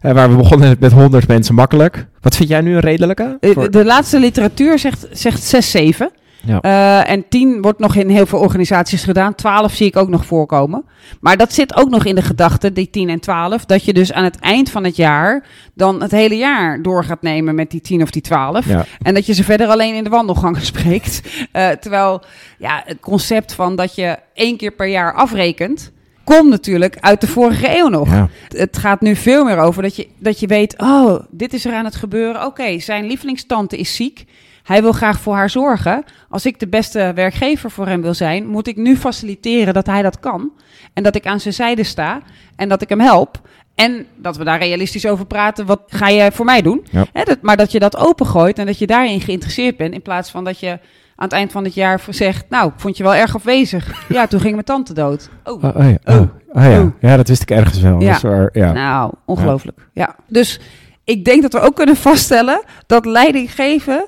eh, 0.02 0.12
waar 0.12 0.30
we 0.30 0.36
begonnen 0.36 0.76
met 0.80 0.92
100 0.92 1.28
mensen 1.28 1.56
makkelijk. 1.56 2.08
Wat 2.22 2.36
vind 2.36 2.50
jij 2.50 2.62
nu 2.62 2.74
een 2.74 2.80
redelijke? 2.80 3.38
Voor- 3.42 3.72
De 3.72 3.86
laatste 3.86 4.20
literatuur 4.20 4.80
zegt, 4.80 5.08
zegt 5.12 5.44
6, 5.44 5.72
7. 5.72 6.12
Ja. 6.46 6.62
Eh, 6.62 7.12
en 7.12 7.28
10 7.30 7.62
wordt 7.62 7.80
nog 7.80 7.96
in 7.96 8.10
heel 8.10 8.26
veel 8.26 8.40
organisaties 8.40 9.04
gedaan. 9.04 9.36
12 9.36 9.74
zie 9.74 9.88
ik 9.88 9.96
ook 9.96 10.10
nog 10.10 10.26
voorkomen. 10.26 10.86
Maar 11.20 11.38
dat 11.38 11.54
zit 11.54 11.76
ook 11.76 11.90
nog 11.90 12.06
in 12.06 12.16
de 12.16 12.22
gedachte, 12.22 12.74
die 12.74 12.90
10 12.90 13.10
en 13.10 13.20
12, 13.20 13.66
dat 13.66 13.86
je 13.86 13.94
dus 13.94 14.14
aan 14.14 14.24
het 14.24 14.40
eind 14.40 14.70
van 14.70 14.84
het 14.84 14.96
jaar 14.96 15.46
dan 15.74 16.02
het 16.02 16.12
hele 16.12 16.38
jaar 16.38 16.82
door 16.82 17.04
gaat 17.04 17.22
nemen 17.22 17.56
met 17.56 17.72
die 17.72 17.82
10 17.82 18.02
of 18.02 18.12
die 18.12 18.22
12. 18.22 18.68
Ja. 18.68 18.86
En 19.02 19.14
dat 19.14 19.26
je 19.26 19.34
ze 19.34 19.44
verder 19.44 19.68
alleen 19.68 19.96
in 19.96 20.04
de 20.04 20.10
wandelgangen 20.10 20.62
spreekt. 20.72 21.22
Eh, 21.52 21.70
terwijl 21.70 22.22
ja, 22.58 22.82
het 22.86 23.00
concept 23.00 23.54
van 23.54 23.76
dat 23.76 23.96
je 23.96 24.18
één 24.34 24.58
keer 24.58 24.72
per 24.72 24.88
jaar 24.88 25.14
afrekent, 25.14 25.92
komt 26.24 26.50
natuurlijk 26.50 26.98
uit 27.00 27.22
de 27.22 27.28
vorige 27.28 27.78
eeuw 27.78 27.88
nog. 27.88 28.10
Ja. 28.10 28.30
Het 28.48 28.78
gaat 28.78 29.02
nu 29.02 29.16
veel 29.16 29.44
meer 29.44 29.58
over 29.58 29.82
dat 29.82 29.96
je, 29.96 30.08
dat 30.18 30.40
je 30.40 30.48
weet, 30.48 30.78
oh, 30.78 31.20
dit 31.30 31.54
is 31.54 31.66
er 31.66 31.74
aan 31.74 31.86
het 31.86 31.96
gebeuren. 31.96 32.46
Oké, 32.46 32.80
zijn 32.80 33.06
lievelingstante 33.06 33.78
is 33.78 33.96
ziek. 33.96 34.26
Hij 34.64 34.82
wil 34.82 34.92
graag 34.92 35.20
voor 35.20 35.36
haar 35.36 35.50
zorgen. 35.50 36.04
Als 36.30 36.46
ik 36.46 36.60
de 36.60 36.68
beste 36.68 37.12
werkgever 37.16 37.72
voor 37.72 37.88
hem 37.88 38.02
wil 38.02 38.14
zijn, 38.14 38.48
moet 38.48 38.68
ik 38.68 38.76
nu 38.76 38.98
faciliteren 38.98 39.74
dat 39.74 39.86
hij 39.86 40.02
dat 40.02 40.20
kan. 40.20 40.52
En 40.94 41.04
dat 41.04 41.16
ik 41.16 41.26
aan 41.26 41.40
zijn 41.40 41.54
zijde 41.54 41.84
sta 41.84 42.22
en 42.56 42.70
dat 42.70 42.82
ik 42.82 42.90
hem 42.90 43.00
help. 43.00 43.42
En 43.76 44.06
dat 44.16 44.38
we 44.38 44.44
daar 44.44 44.60
realistisch 44.60 45.06
over 45.06 45.26
praten. 45.26 45.66
Wat 45.66 45.82
ga 45.88 46.12
jij 46.12 46.32
voor 46.32 46.46
mij 46.46 46.62
doen? 46.62 46.86
Ja. 46.92 47.24
Dat, 47.24 47.42
maar 47.42 47.58
dat 47.58 47.72
je 47.72 47.80
dat 47.80 47.98
opengooit 47.98 48.60
en 48.60 48.66
dat 48.66 48.78
je 48.78 48.88
daarin 48.88 49.22
geïnteresseerd 49.22 49.78
bent. 49.78 49.94
In 49.94 50.02
plaats 50.02 50.32
van 50.32 50.44
dat 50.44 50.60
je 50.60 50.80
aan 51.16 51.26
het 51.26 51.34
eind 51.34 51.52
van 51.52 51.64
het 51.64 51.74
jaar 51.74 52.02
zegt... 52.10 52.46
Nou, 52.50 52.68
ik 52.68 52.74
vond 52.78 52.98
je 52.98 53.04
wel 53.04 53.16
erg 53.16 53.36
afwezig. 53.36 54.06
Ja, 54.10 54.28
toen 54.28 54.40
ging 54.40 54.54
mijn 54.54 54.66
tante 54.66 54.94
dood. 54.94 55.30
Oh, 55.44 55.64
Oh, 55.64 55.76
oh 55.76 55.90
ja. 55.90 55.98
Oh. 56.04 56.16
Oh. 56.16 56.28
Oh 56.54 56.64
ja. 56.64 56.82
Oh. 56.82 56.92
ja, 57.00 57.18
dat 57.18 57.28
wist 57.28 57.42
ik 57.42 57.52
ergens 57.52 57.80
wel. 57.80 58.02
Ja. 58.02 58.50
Ja. 58.52 58.72
Nou, 58.72 59.12
ongelooflijk. 59.26 59.88
Ja. 59.94 60.16
Dus 60.28 60.60
ik 61.04 61.26
denk 61.26 61.42
dat 61.42 61.54
we 61.54 61.60
ook 61.60 61.76
kunnen 61.76 61.96
vaststellen 61.96 62.64
dat 62.86 63.06
leiding 63.06 63.52
geven 63.52 64.08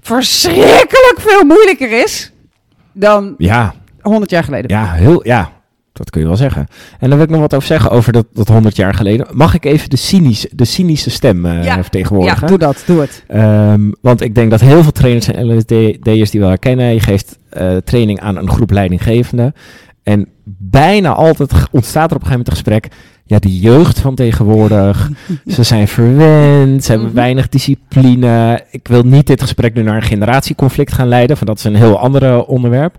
verschrikkelijk 0.00 1.16
veel 1.16 1.44
moeilijker 1.44 2.02
is 2.02 2.32
dan 2.92 3.34
ja, 3.38 3.74
100 4.00 4.30
jaar 4.30 4.44
geleden. 4.44 4.70
Ja, 4.70 4.92
heel, 4.92 5.26
ja, 5.26 5.52
dat 5.98 6.10
kun 6.10 6.20
je 6.20 6.26
wel 6.26 6.36
zeggen. 6.36 6.66
En 6.98 7.08
dan 7.08 7.18
wil 7.18 7.26
ik 7.26 7.32
nog 7.32 7.40
wat 7.40 7.54
over 7.54 7.66
zeggen 7.68 7.90
over 7.90 8.12
dat, 8.12 8.26
dat 8.32 8.48
100 8.48 8.76
jaar 8.76 8.94
geleden. 8.94 9.26
Mag 9.32 9.54
ik 9.54 9.64
even 9.64 9.90
de, 9.90 9.96
cynische, 9.96 10.48
de 10.52 10.64
cynische 10.64 11.10
stem 11.10 11.46
eh 11.46 11.64
Ja. 11.64 11.82
vertegenwoordigen? 11.82 12.40
Ja, 12.40 12.46
doe 12.46 12.58
dat, 12.58 12.82
doe 12.86 13.00
het. 13.00 13.24
Ehm, 13.26 13.90
want 14.00 14.20
ik 14.20 14.34
denk 14.34 14.50
dat 14.50 14.60
heel 14.60 14.82
veel 14.82 14.92
trainers 14.92 15.26
en 15.28 15.56
LSD'ers 15.56 16.30
die 16.30 16.40
wel 16.40 16.48
herkennen. 16.48 16.92
Je 16.94 17.00
geeft 17.00 17.38
eh, 17.50 17.76
training 17.76 18.20
aan 18.20 18.36
een 18.36 18.50
groep 18.50 18.70
leidinggevenden. 18.70 19.52
En 20.02 20.28
bijna 20.44 21.12
altijd 21.12 21.52
ontstaat 21.70 22.10
er 22.10 22.16
op 22.16 22.22
een 22.22 22.28
gegeven 22.28 22.30
moment 22.30 22.48
een 22.48 22.52
gesprek. 22.52 22.88
Ja, 23.24 23.38
die 23.38 23.60
jeugd 23.60 23.98
van 24.00 24.14
tegenwoordig. 24.14 25.10
ze 25.46 25.62
zijn 25.62 25.88
verwend. 25.88 26.84
Ze 26.84 26.90
hebben 26.90 27.08
Mhm. 27.08 27.16
weinig 27.16 27.48
discipline. 27.48 28.60
Ik 28.70 28.88
wil 28.88 29.02
niet 29.02 29.26
dit 29.26 29.42
gesprek 29.42 29.74
nu 29.74 29.82
naar 29.82 29.96
een 29.96 30.02
generatieconflict 30.02 30.92
gaan 30.92 31.08
leiden. 31.08 31.36
Want 31.36 31.46
dat 31.46 31.58
is 31.58 31.64
een 31.64 31.74
heel 31.74 31.98
ander 31.98 32.44
onderwerp. 32.44 32.94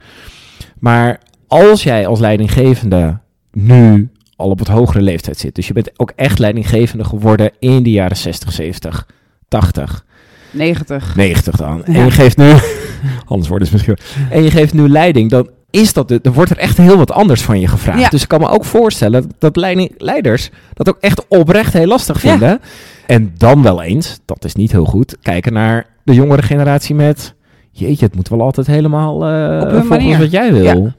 Maar 0.80 1.20
als 1.50 1.84
jij 1.84 2.08
als 2.08 2.20
leidinggevende 2.20 3.18
nu 3.52 4.10
al 4.36 4.50
op 4.50 4.60
het 4.60 4.68
hogere 4.68 5.02
leeftijd 5.02 5.38
zit. 5.38 5.56
Dus 5.56 5.68
je 5.68 5.74
bent 5.74 5.92
ook 6.00 6.12
echt 6.16 6.40
leidinggevende 6.40 7.04
geworden 7.04 7.52
in 7.60 7.84
de 7.84 7.92
jaren 7.92 8.18
60, 8.18 8.52
70, 8.52 9.08
80, 9.48 10.06
90. 10.52 11.16
90 11.16 11.56
dan. 11.56 11.86
En 11.86 12.04
je 12.06 12.12
geeft 12.12 12.38
nu, 12.38 12.54
anders 13.26 13.50
wordt 13.50 13.64
het 13.64 13.74
misschien. 13.74 13.98
En 14.30 14.44
je 14.44 14.52
geeft 14.52 14.74
nu 14.74 14.90
leiding, 14.90 15.30
dan 15.30 15.50
is 15.70 15.94
dat, 15.94 16.08
dan 16.22 16.34
wordt 16.34 16.52
er 16.52 16.58
echt 16.58 16.78
heel 16.78 16.98
wat 16.98 17.12
anders 17.12 17.42
van 17.42 17.60
je 17.60 17.68
gevraagd. 17.68 18.00
Ja. 18.00 18.10
Dus 18.10 18.22
ik 18.22 18.28
kan 18.28 18.40
me 18.40 18.50
ook 18.50 18.66
voorstellen 18.66 19.32
dat 19.38 19.56
leiding, 19.56 19.92
leiders 19.98 20.50
dat 20.74 20.90
ook 20.90 20.98
echt 21.00 21.28
oprecht 21.28 21.74
heel 21.74 21.88
lastig 21.88 22.22
Ja. 22.22 22.30
vinden. 22.30 22.60
En 23.06 23.34
dan 23.38 23.62
wel 23.62 23.82
eens, 23.82 24.20
dat 24.26 24.46
is 24.46 24.56
niet 24.56 24.72
heel 24.72 24.86
goed, 24.86 25.18
kijken 25.22 25.54
naar 25.54 25.86
de 26.04 26.14
jongere 26.14 26.42
generatie 26.42 26.96
met, 26.96 27.34
jeetje, 27.72 28.06
het 28.06 28.16
moet 28.16 28.30
wel 28.30 28.42
altijd 28.42 28.68
helemaal 28.68 29.24
hun 29.24 29.62
volgens 29.70 29.88
manier. 29.90 30.18
wat 30.20 30.32
jij 30.32 30.54
wil. 30.54 30.84
Ja. 30.84 30.96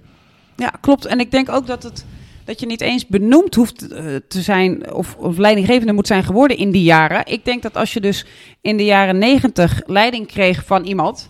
Ja, 0.61 0.73
klopt. 0.81 1.05
En 1.05 1.21
ik 1.21 1.31
denk 1.31 1.49
ook 1.49 1.67
dat, 1.67 1.83
het, 1.83 2.05
dat 2.45 2.61
je 2.61 2.67
niet 2.67 2.81
eens 2.81 3.07
benoemd 3.07 3.55
hoeft 3.55 3.89
eh, 3.93 4.05
te 4.29 4.41
zijn 4.41 4.93
of, 4.93 5.17
of 5.19 5.37
leidinggevende 5.39 5.93
moet 5.93 6.07
zijn 6.07 6.25
geworden 6.25 6.57
in 6.57 6.71
die 6.71 6.83
jaren. 6.83 7.23
Ik 7.27 7.45
denk 7.45 7.63
dat 7.63 7.77
als 7.77 7.93
je 7.93 8.01
dus 8.01 8.27
in 8.61 8.77
de 8.77 8.85
jaren 8.85 9.19
90 9.19 9.81
leiding 9.87 10.27
kreeg 10.27 10.63
van 10.67 10.85
iemand, 10.85 11.29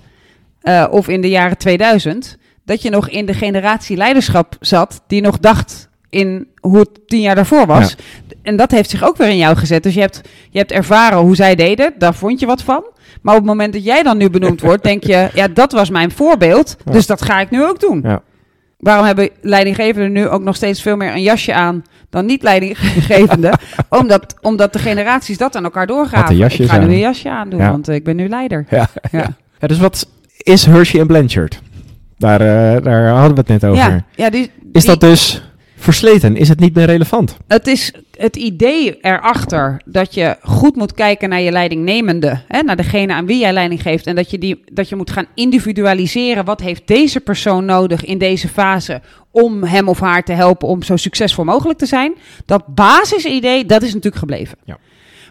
eh, 0.60 0.86
of 0.90 1.08
in 1.08 1.20
de 1.20 1.28
jaren 1.28 1.58
2000, 1.58 2.36
dat 2.64 2.82
je 2.82 2.90
nog 2.90 3.08
in 3.08 3.26
de 3.26 3.34
generatie 3.34 3.96
leiderschap 3.96 4.56
zat 4.60 5.02
die 5.06 5.20
nog 5.20 5.38
dacht 5.38 5.88
in 6.08 6.46
hoe 6.60 6.78
het 6.78 6.88
tien 7.06 7.20
jaar 7.20 7.34
daarvoor 7.34 7.66
was. 7.66 7.96
En 8.42 8.56
dat 8.56 8.70
heeft 8.70 8.90
zich 8.90 9.04
ook 9.04 9.16
weer 9.16 9.28
in 9.28 9.36
jou 9.36 9.56
gezet. 9.56 9.82
Dus 9.82 9.94
je 9.94 10.00
hebt, 10.00 10.20
je 10.50 10.58
hebt 10.58 10.72
ervaren 10.72 11.18
hoe 11.18 11.36
zij 11.36 11.54
deden, 11.54 11.92
daar 11.98 12.14
vond 12.14 12.40
je 12.40 12.46
wat 12.46 12.62
van. 12.62 12.84
Maar 13.22 13.34
op 13.34 13.40
het 13.40 13.48
moment 13.50 13.72
dat 13.72 13.84
jij 13.84 14.02
dan 14.02 14.16
nu 14.16 14.30
benoemd 14.30 14.60
wordt, 14.60 14.82
denk 14.82 15.04
je, 15.04 15.30
ja, 15.34 15.48
dat 15.48 15.72
was 15.72 15.90
mijn 15.90 16.10
voorbeeld, 16.10 16.76
Ja. 16.84 16.92
dus 16.92 17.06
dat 17.06 17.22
ga 17.22 17.40
ik 17.40 17.50
nu 17.50 17.64
ook 17.64 17.80
doen. 17.80 18.00
Ja. 18.02 18.22
Waarom 18.80 19.04
hebben 19.06 19.28
leidinggevenden 19.40 20.12
nu 20.12 20.28
ook 20.28 20.42
nog 20.42 20.56
steeds 20.56 20.82
veel 20.82 20.96
meer 20.96 21.12
een 21.12 21.22
jasje 21.22 21.54
aan 21.54 21.82
dan 22.10 22.26
niet 22.26 22.42
leidinggevenden? 22.42 23.58
omdat, 24.00 24.34
omdat 24.40 24.72
de 24.72 24.78
generaties 24.78 25.38
dat 25.38 25.56
aan 25.56 25.64
elkaar 25.64 25.86
doorgaan. 25.86 26.32
Ik 26.32 26.52
ga 26.70 26.78
nu 26.78 26.84
een 26.86 26.98
jasje 26.98 27.30
aan 27.30 27.48
doen, 27.50 27.60
Ja. 27.60 27.70
want 27.70 27.88
ik 27.88 28.04
ben 28.04 28.16
nu 28.16 28.28
leider. 28.28 28.66
Ja. 28.70 28.88
Ja. 29.10 29.26
Ja, 29.58 29.66
dus 29.66 29.78
wat 29.78 30.06
is 30.36 30.64
Hershey 30.66 31.00
en 31.00 31.06
Blanchard? 31.06 31.60
Daar, 32.18 32.40
eh, 32.40 32.82
daar 32.82 33.08
hadden 33.08 33.30
we 33.34 33.38
het 33.40 33.48
net 33.48 33.64
over. 33.64 33.82
Ja, 33.82 34.04
ja 34.14 34.30
die, 34.30 34.50
Is 34.72 34.82
die- 34.82 34.90
dat 34.90 35.00
dus 35.00 35.42
versleten? 35.80 36.36
Is 36.36 36.48
het 36.48 36.60
niet 36.60 36.74
meer 36.74 36.86
relevant? 36.86 37.36
Het 37.46 37.66
is 37.66 37.92
het 38.16 38.36
idee 38.36 38.98
erachter 39.00 39.80
dat 39.84 40.14
je 40.14 40.36
goed 40.42 40.76
moet 40.76 40.94
kijken 40.94 41.28
naar 41.28 41.40
je 41.40 41.50
leidingnemende, 41.50 42.40
hè, 42.48 42.62
naar 42.62 42.76
degene 42.76 43.12
aan 43.12 43.26
wie 43.26 43.38
jij 43.38 43.52
leiding 43.52 43.82
geeft, 43.82 44.06
en 44.06 44.14
dat 44.14 44.30
je, 44.30 44.38
die, 44.38 44.62
dat 44.72 44.88
je 44.88 44.96
moet 44.96 45.10
gaan 45.10 45.26
individualiseren. 45.34 46.44
Wat 46.44 46.60
heeft 46.60 46.86
deze 46.86 47.20
persoon 47.20 47.64
nodig 47.64 48.04
in 48.04 48.18
deze 48.18 48.48
fase 48.48 49.00
om 49.30 49.64
hem 49.64 49.88
of 49.88 50.00
haar 50.00 50.24
te 50.24 50.32
helpen 50.32 50.68
om 50.68 50.82
zo 50.82 50.96
succesvol 50.96 51.44
mogelijk 51.44 51.78
te 51.78 51.86
zijn? 51.86 52.14
Dat 52.46 52.66
basisidee, 52.66 53.66
dat 53.66 53.82
is 53.82 53.88
natuurlijk 53.88 54.16
gebleven. 54.16 54.58
Ja. 54.64 54.78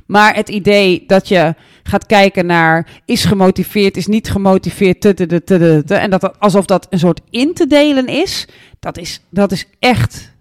Maar 0.06 0.36
het 0.36 0.50
idee 0.50 1.04
dat 1.08 1.28
je 1.28 1.56
gaat 1.84 2.06
kijken 2.06 2.46
naar 2.46 3.02
is 3.06 3.26
gemotiveerd, 3.26 3.98
is 3.98 4.08
niet 4.08 4.30
gemotiveerd, 4.30 5.02
te, 5.02 5.14
te, 5.14 5.44
te, 5.44 5.96
en 5.96 6.10
dat 6.10 6.40
alsof 6.40 6.66
dat 6.66 6.88
een 6.90 7.00
soort 7.00 7.22
in 7.30 7.54
te 7.54 7.68
delen 7.68 8.08
is, 8.08 8.48
dat 8.80 8.98
is, 8.98 9.22
dat 9.30 9.52
is 9.52 9.66
echt 9.80 10.32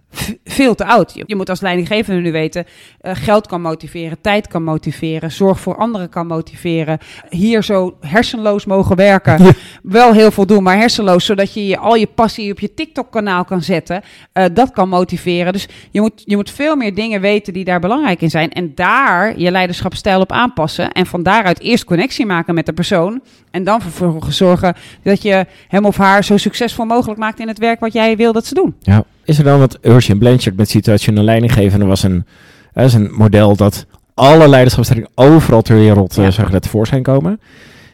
veel 0.44 0.74
te 0.74 0.84
oud. 0.84 1.14
Je, 1.14 1.22
je 1.26 1.36
moet 1.36 1.48
als 1.48 1.60
leidinggevende 1.60 2.20
nu 2.20 2.32
weten, 2.32 2.64
eh, 3.00 3.12
geld 3.14 3.46
kan 3.46 3.60
motiveren, 3.60 4.20
tijd 4.20 4.46
kan 4.48 4.62
motiveren, 4.62 5.32
zorg 5.32 5.60
voor 5.60 5.76
anderen 5.76 6.08
kan 6.08 6.26
motiveren. 6.26 6.98
Hier 7.28 7.62
zo 7.62 7.96
hersenloos 8.00 8.64
mogen 8.64 8.96
werken, 8.96 9.42
Ja. 9.44 9.52
wel 9.82 10.12
heel 10.12 10.30
veel 10.30 10.46
doen, 10.46 10.62
maar 10.62 10.76
hersenloos, 10.76 11.24
zodat 11.24 11.54
je, 11.54 11.66
je 11.66 11.78
al 11.78 11.94
je 11.94 12.06
passie 12.06 12.52
op 12.52 12.60
je 12.60 12.74
TikTok-kanaal 12.74 13.44
kan 13.44 13.62
zetten. 13.62 14.02
Eh, 14.32 14.44
dat 14.52 14.70
kan 14.70 14.88
motiveren. 14.88 15.52
Dus 15.52 15.68
je 15.90 16.00
moet, 16.00 16.22
je 16.24 16.36
moet 16.36 16.50
veel 16.50 16.76
meer 16.76 16.94
dingen 16.94 17.20
weten 17.20 17.52
die 17.52 17.64
daar 17.64 17.80
belangrijk 17.80 18.22
in 18.22 18.30
zijn. 18.30 18.50
En 18.52 18.72
daar 18.74 19.38
je 19.38 19.50
leiderschapsstijl 19.50 20.20
op 20.20 20.32
aanpassen. 20.32 20.92
En 20.92 21.06
van 21.06 21.22
daaruit 21.22 21.60
eerst 21.60 21.84
connectie 21.84 22.26
maken 22.26 22.54
met 22.54 22.66
de 22.66 22.72
persoon. 22.72 23.22
En 23.50 23.64
dan 23.64 23.80
vervolgens 23.80 24.36
zorgen 24.36 24.74
dat 25.02 25.22
je 25.22 25.46
hem 25.68 25.84
of 25.84 25.96
haar 25.96 26.24
zo 26.24 26.36
succesvol 26.36 26.84
mogelijk 26.84 27.18
maakt 27.20 27.40
in 27.40 27.48
het 27.48 27.58
werk 27.58 27.80
wat 27.80 27.92
jij 27.92 28.16
wil 28.16 28.32
dat 28.32 28.46
ze 28.46 28.54
doen. 28.54 28.74
Ja. 28.80 29.04
Is 29.28 29.38
er 29.38 29.44
dan 29.44 29.58
wat 29.58 29.78
en 30.08 30.18
Blanchard 30.18 30.56
met 30.56 30.68
situationeel 30.68 31.22
leidinggevende 31.22 31.84
was 31.86 32.02
een, 32.02 32.24
dat 32.72 32.84
is 32.84 32.94
een 32.94 33.10
model 33.12 33.56
dat 33.56 33.86
alle 34.14 34.48
leiderschapstrainingen 34.48 35.16
overal 35.16 35.62
ter 35.62 35.76
wereld 35.76 36.18
eh, 36.18 36.24
Ja. 36.24 36.30
zag 36.30 36.50
dat 36.50 36.62
tevoorschijn 36.62 37.02
komen. 37.02 37.40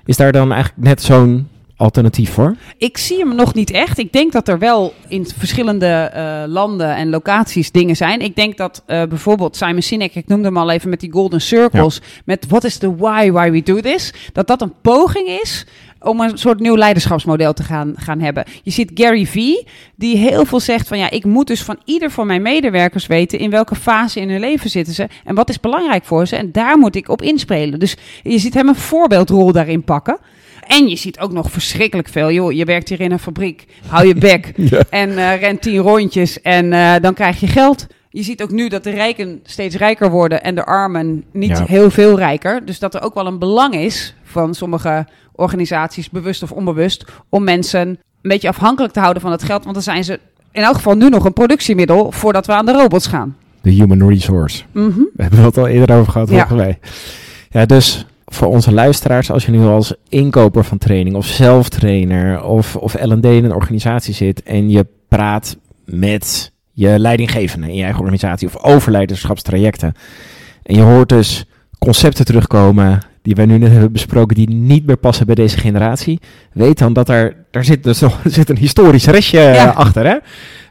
Is 0.04 0.16
daar 0.16 0.32
dan 0.32 0.52
eigenlijk 0.52 0.84
net 0.88 1.02
zo'n 1.02 1.48
alternatief 1.84 2.34
hoor. 2.34 2.56
Ik 2.78 2.98
zie 2.98 3.18
hem 3.18 3.34
nog 3.34 3.54
niet 3.54 3.70
echt. 3.70 3.98
Ik 3.98 4.12
denk 4.12 4.32
dat 4.32 4.48
er 4.48 4.58
wel 4.58 4.94
in 5.08 5.26
verschillende 5.36 5.86
eh, 5.86 6.42
landen 6.46 6.96
en 6.96 7.10
locaties 7.10 7.70
dingen 7.70 7.96
zijn. 7.96 8.20
Ik 8.20 8.36
denk 8.36 8.56
dat 8.56 8.82
eh, 8.86 9.02
bijvoorbeeld 9.02 9.56
Simon 9.56 9.82
Sinek, 9.82 10.14
ik 10.14 10.28
noemde 10.28 10.46
hem 10.46 10.56
al 10.56 10.70
even 10.70 10.90
met 10.90 11.00
die 11.00 11.12
golden 11.12 11.40
circles, 11.40 12.00
met 12.24 12.46
what 12.48 12.64
is 12.64 12.76
the 12.76 12.96
why 12.96 13.30
why 13.30 13.50
we 13.50 13.62
do 13.62 13.80
this, 13.80 14.12
dat 14.32 14.46
dat 14.46 14.62
een 14.62 14.74
poging 14.82 15.28
is 15.28 15.66
om 16.04 16.20
een 16.20 16.38
soort 16.38 16.60
nieuw 16.60 16.76
leiderschapsmodel 16.76 17.52
te 17.52 17.62
gaan, 17.62 17.94
gaan 17.96 18.20
hebben. 18.20 18.44
Je 18.62 18.70
ziet 18.70 18.90
Gary 18.94 19.26
Vee, 19.26 19.66
die 19.96 20.16
heel 20.16 20.44
veel 20.44 20.60
zegt 20.60 20.88
van 20.88 20.98
ja, 20.98 21.10
ik 21.10 21.24
moet 21.24 21.46
dus 21.46 21.62
van 21.62 21.78
ieder 21.84 22.10
van 22.10 22.26
mijn 22.26 22.42
medewerkers 22.42 23.06
weten 23.06 23.38
in 23.38 23.50
welke 23.50 23.74
fase 23.74 24.20
in 24.20 24.30
hun 24.30 24.40
leven 24.40 24.70
zitten 24.70 24.94
ze 24.94 25.08
en 25.24 25.34
wat 25.34 25.48
is 25.48 25.60
belangrijk 25.60 26.04
voor 26.04 26.26
ze 26.26 26.36
en 26.36 26.52
daar 26.52 26.78
moet 26.78 26.96
ik 26.96 27.08
op 27.08 27.22
inspelen. 27.22 27.78
Dus 27.78 27.96
je 28.22 28.38
ziet 28.38 28.54
hem 28.54 28.68
een 28.68 28.74
voorbeeldrol 28.74 29.52
daarin 29.52 29.84
pakken. 29.84 30.18
En 30.66 30.88
je 30.88 30.96
ziet 30.96 31.18
ook 31.20 31.32
nog 31.32 31.50
verschrikkelijk 31.50 32.08
veel. 32.08 32.30
Joh, 32.30 32.52
je 32.52 32.64
werkt 32.64 32.88
hier 32.88 33.00
in 33.00 33.12
een 33.12 33.18
fabriek, 33.18 33.66
hou 33.86 34.06
je 34.06 34.14
bek 34.14 34.46
en 34.90 35.18
eh, 35.18 35.40
rent 35.40 35.62
tien 35.62 35.78
rondjes 35.78 36.42
en 36.42 36.72
eh, 36.72 36.92
dan 37.00 37.14
krijg 37.14 37.40
je 37.40 37.46
geld. 37.46 37.86
Je 38.10 38.22
ziet 38.22 38.42
ook 38.42 38.50
nu 38.50 38.68
dat 38.68 38.84
de 38.84 38.90
rijken 38.90 39.40
steeds 39.44 39.76
rijker 39.76 40.10
worden 40.10 40.42
en 40.42 40.54
de 40.54 40.64
armen 40.64 41.24
niet 41.32 41.50
Ja. 41.58 41.64
heel 41.66 41.90
veel 41.90 42.16
rijker. 42.18 42.64
Dus 42.66 42.78
dat 42.78 42.94
er 42.94 43.02
ook 43.02 43.14
wel 43.14 43.26
een 43.26 43.38
belang 43.38 43.74
is 43.74 44.14
van 44.22 44.54
sommige 44.54 45.06
organisaties, 45.32 46.10
bewust 46.10 46.42
of 46.42 46.52
onbewust, 46.52 47.04
om 47.28 47.44
mensen 47.44 47.88
een 47.88 47.98
beetje 48.22 48.48
afhankelijk 48.48 48.92
te 48.92 49.00
houden 49.00 49.22
van 49.22 49.30
het 49.32 49.42
geld. 49.42 49.62
Want 49.62 49.74
dan 49.74 49.82
zijn 49.84 50.04
ze 50.04 50.20
in 50.52 50.62
elk 50.62 50.74
geval 50.74 50.94
nu 50.94 51.08
nog 51.08 51.24
een 51.24 51.32
productiemiddel 51.32 52.10
voordat 52.12 52.46
we 52.46 52.52
aan 52.52 52.66
de 52.66 52.72
robots 52.72 53.06
gaan. 53.06 53.36
De 53.60 53.70
human 53.70 54.08
resource. 54.08 54.62
Mhm. 54.72 54.88
We 55.14 55.22
hebben 55.22 55.42
het 55.42 55.58
al 55.58 55.66
eerder 55.66 55.96
over 55.96 56.12
gehad, 56.12 56.28
Ja. 56.30 56.46
volgens 56.46 56.60
mij. 56.60 56.78
Ja, 57.50 57.66
dus 57.66 58.06
voor 58.34 58.48
onze 58.48 58.72
luisteraars, 58.72 59.30
als 59.30 59.44
je 59.44 59.50
nu 59.50 59.64
als 59.64 59.94
inkoper 60.08 60.64
van 60.64 60.78
training 60.78 61.16
of 61.16 61.26
zelftrainer 61.26 62.42
of, 62.42 62.76
of 62.76 62.94
L&D 62.94 63.24
in 63.24 63.44
een 63.44 63.54
organisatie 63.54 64.14
zit 64.14 64.42
en 64.42 64.70
je 64.70 64.86
praat 65.08 65.56
met 65.84 66.52
je 66.72 66.98
leidinggevende 66.98 67.68
in 67.68 67.74
je 67.74 67.82
eigen 67.82 68.00
organisatie 68.00 68.48
of 68.48 68.56
over 68.56 68.92
leiderschapstrajecten 68.92 69.94
en 70.62 70.74
je 70.74 70.80
hoort 70.80 71.08
dus 71.08 71.44
concepten 71.78 72.24
terugkomen 72.24 73.00
die 73.24 73.34
wij 73.34 73.46
nu 73.46 73.58
net 73.58 73.70
hebben 73.70 73.92
besproken 73.92 74.36
die 74.36 74.50
niet 74.50 74.86
meer 74.86 74.96
passen 74.96 75.26
bij 75.26 75.34
deze 75.34 75.58
generatie, 75.58 76.20
weet 76.52 76.78
dan 76.78 76.92
dat 76.92 77.08
er, 77.08 77.36
daar 77.50 77.64
zit 77.64 77.82
dus 77.84 78.00
nog 78.00 78.24
er 78.24 78.30
zit 78.40 78.48
een 78.50 78.56
historisch 78.56 79.06
restje 79.06 79.38
Ja. 79.40 79.54
eh, 79.54 79.76
achter, 79.76 80.04
hè? 80.06 80.16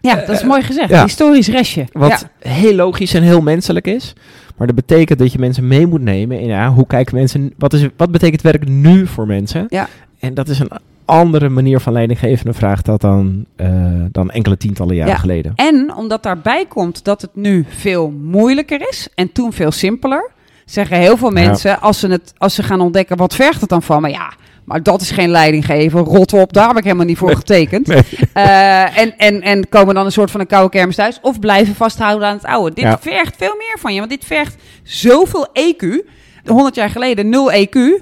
Ja, 0.02 0.16
dat 0.16 0.30
is 0.30 0.44
mooi 0.44 0.62
gezegd. 0.62 0.90
ja. 0.90 1.04
Historisch 1.04 1.48
restje. 1.48 1.86
Wat 1.92 2.28
Ja. 2.42 2.50
heel 2.50 2.74
logisch 2.76 3.14
en 3.14 3.24
heel 3.24 3.42
menselijk 3.42 3.88
is. 3.88 4.14
Maar 4.58 4.68
dat 4.68 4.76
betekent 4.76 5.20
dat 5.20 5.32
je 5.32 5.40
mensen 5.40 5.68
mee 5.68 5.88
moet 5.88 6.02
nemen 6.02 6.40
in 6.40 6.48
ja, 6.48 6.70
hoe 6.74 6.88
kijken 6.88 7.16
mensen. 7.16 7.54
Wat, 7.58 7.74
is, 7.74 7.88
wat 7.98 8.12
betekent 8.12 8.42
werk 8.42 8.68
nu 8.68 9.08
voor 9.08 9.28
mensen? 9.28 9.66
Ja. 9.70 9.88
En 10.20 10.34
dat 10.34 10.48
is 10.50 10.60
een 10.60 10.72
andere 11.06 11.50
manier 11.50 11.80
van 11.80 11.94
leidinggevende 11.94 12.54
vraag 12.54 12.82
dat 12.82 13.02
dan, 13.02 13.46
eh, 13.56 13.68
dan 14.12 14.32
enkele 14.32 14.58
tientallen 14.58 14.96
jaren 14.96 15.14
Ja. 15.14 15.18
geleden. 15.20 15.52
En 15.56 15.94
omdat 15.96 16.24
daarbij 16.24 16.66
komt 16.68 17.04
dat 17.04 17.22
het 17.22 17.32
nu 17.36 17.66
veel 17.70 18.10
moeilijker 18.12 18.88
is 18.90 19.08
en 19.16 19.32
toen 19.32 19.54
veel 19.54 19.72
simpeler, 19.72 20.32
zeggen 20.66 20.98
heel 20.98 21.18
veel 21.18 21.36
Ja. 21.36 21.46
mensen 21.48 21.82
als 21.82 22.00
ze, 22.00 22.08
het, 22.08 22.34
als 22.38 22.56
ze 22.56 22.64
gaan 22.64 22.82
ontdekken 22.82 23.18
wat 23.18 23.36
vergt 23.36 23.62
het 23.62 23.70
dan 23.70 23.84
van, 23.84 24.02
maar 24.02 24.10
ja, 24.12 24.34
maar 24.66 24.84
dat 24.84 25.02
is 25.02 25.12
geen 25.12 25.30
leiding 25.30 25.66
geven, 25.66 26.00
rot 26.00 26.34
op, 26.34 26.54
daar 26.54 26.68
heb 26.68 26.78
ik 26.78 26.84
helemaal 26.84 27.06
niet 27.06 27.18
voor 27.18 27.28
Nee. 27.28 27.36
getekend. 27.38 27.88
Nee. 27.88 28.02
Eh, 28.34 28.98
en, 28.98 29.18
en, 29.18 29.42
en 29.42 29.70
komen 29.70 29.96
dan 29.96 30.06
een 30.06 30.12
soort 30.12 30.32
van 30.32 30.40
een 30.40 30.48
koude 30.48 30.70
kermis 30.70 30.96
thuis 30.96 31.20
of 31.22 31.40
blijven 31.40 31.76
vasthouden 31.76 32.28
aan 32.28 32.36
het 32.36 32.46
oude. 32.46 32.76
Dit 32.76 32.84
Ja. 32.84 32.98
vergt 33.02 33.36
veel 33.38 33.56
meer 33.58 33.78
van 33.80 33.94
je, 33.94 34.00
want 34.00 34.12
dit 34.12 34.26
vergt 34.26 34.56
zoveel 34.84 35.48
EQ. 35.54 35.86
100 36.46 36.76
jaar 36.76 36.90
geleden 36.90 37.30
0 37.30 37.52
EQ, 37.52 38.02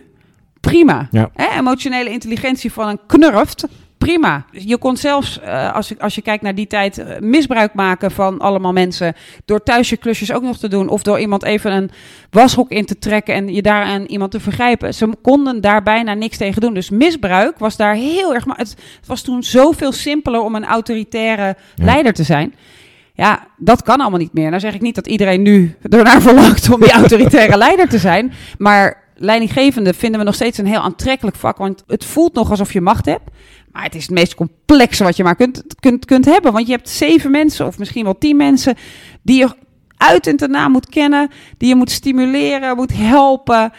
prima. 0.60 1.08
Ja. 1.12 1.30
Hè, 1.34 1.58
emotionele 1.60 2.10
intelligentie 2.10 2.72
van 2.72 2.88
een 2.88 3.00
knurft, 3.08 3.66
prima. 4.06 4.46
Je 4.52 4.78
kon 4.78 4.98
zelfs, 4.98 5.40
eh, 5.40 5.74
als, 5.76 5.88
je, 5.88 6.00
als 6.00 6.16
je 6.16 6.22
kijkt 6.22 6.44
naar 6.44 6.56
die 6.56 6.68
tijd, 6.68 6.98
eh, 6.98 7.20
misbruik 7.20 7.74
maken 7.74 8.12
van 8.12 8.40
allemaal 8.40 8.74
mensen. 8.74 9.14
Door 9.46 9.64
thuis 9.64 9.90
je 9.90 9.98
klusjes 9.98 10.34
ook 10.34 10.42
nog 10.42 10.58
te 10.58 10.68
doen. 10.68 10.90
Of 10.90 11.04
door 11.04 11.20
iemand 11.20 11.44
even 11.44 11.72
een 11.72 11.92
washok 12.30 12.70
in 12.70 12.86
te 12.86 13.00
trekken 13.00 13.34
en 13.34 13.54
je 13.54 13.62
daar 13.62 13.84
aan 13.84 14.06
iemand 14.06 14.32
te 14.32 14.40
vergrijpen. 14.40 14.94
Ze 14.94 15.10
konden 15.22 15.62
daar 15.62 15.84
bijna 15.84 16.14
niks 16.14 16.38
tegen 16.38 16.62
doen. 16.62 16.74
Dus 16.74 16.90
misbruik 16.90 17.60
was 17.60 17.78
daar 17.78 17.96
heel 17.96 18.34
erg... 18.34 18.46
Maar 18.46 18.58
het, 18.58 18.76
het 18.98 19.08
was 19.08 19.22
toen 19.22 19.44
zoveel 19.44 19.92
simpeler 19.92 20.42
om 20.42 20.56
een 20.56 20.66
autoritaire 20.66 21.56
Ja. 21.76 21.86
leider 21.86 22.14
te 22.14 22.24
zijn. 22.24 22.54
Ja, 23.14 23.48
dat 23.58 23.84
kan 23.84 24.02
allemaal 24.02 24.20
niet 24.20 24.34
meer. 24.34 24.50
Nou 24.50 24.60
zeg 24.60 24.74
ik 24.74 24.82
niet 24.82 24.96
dat 24.96 25.08
iedereen 25.08 25.42
nu 25.42 25.76
ernaar 25.90 26.22
verlangt 26.32 26.70
om 26.70 26.80
die 26.82 26.92
autoritaire 26.92 27.58
leider 27.58 27.90
te 27.90 27.98
zijn. 27.98 28.34
Maar 28.58 29.02
leidinggevende 29.22 29.94
vinden 29.94 30.20
we 30.20 30.26
nog 30.26 30.36
steeds 30.36 30.58
een 30.58 30.66
heel 30.66 30.82
aantrekkelijk 30.82 31.36
vak. 31.36 31.58
Want 31.58 31.84
het 31.88 32.06
voelt 32.06 32.34
nog 32.34 32.50
alsof 32.50 32.74
je 32.74 32.82
macht 32.82 33.06
hebt. 33.06 33.30
Maar 33.72 33.84
het 33.84 33.96
is 33.96 34.02
het 34.02 34.12
meest 34.12 34.36
complexe 34.36 35.04
wat 35.04 35.18
je 35.18 35.24
maar 35.24 35.36
kunt, 35.36 35.64
kunt, 35.80 36.06
kunt 36.06 36.26
hebben. 36.26 36.52
Want 36.54 36.66
je 36.68 36.72
hebt 36.74 36.90
zeven 36.90 37.32
mensen 37.32 37.66
of 37.66 37.78
misschien 37.78 38.04
wel 38.04 38.18
tien 38.18 38.38
mensen 38.38 38.76
die 39.22 39.38
je 39.38 39.50
uit 39.98 40.28
en 40.28 40.36
te 40.38 40.48
na 40.48 40.68
moet 40.68 40.90
kennen. 40.90 41.30
Die 41.58 41.70
je 41.70 41.76
moet 41.76 41.92
stimuleren, 41.92 42.76
moet 42.76 42.92
helpen. 42.96 43.72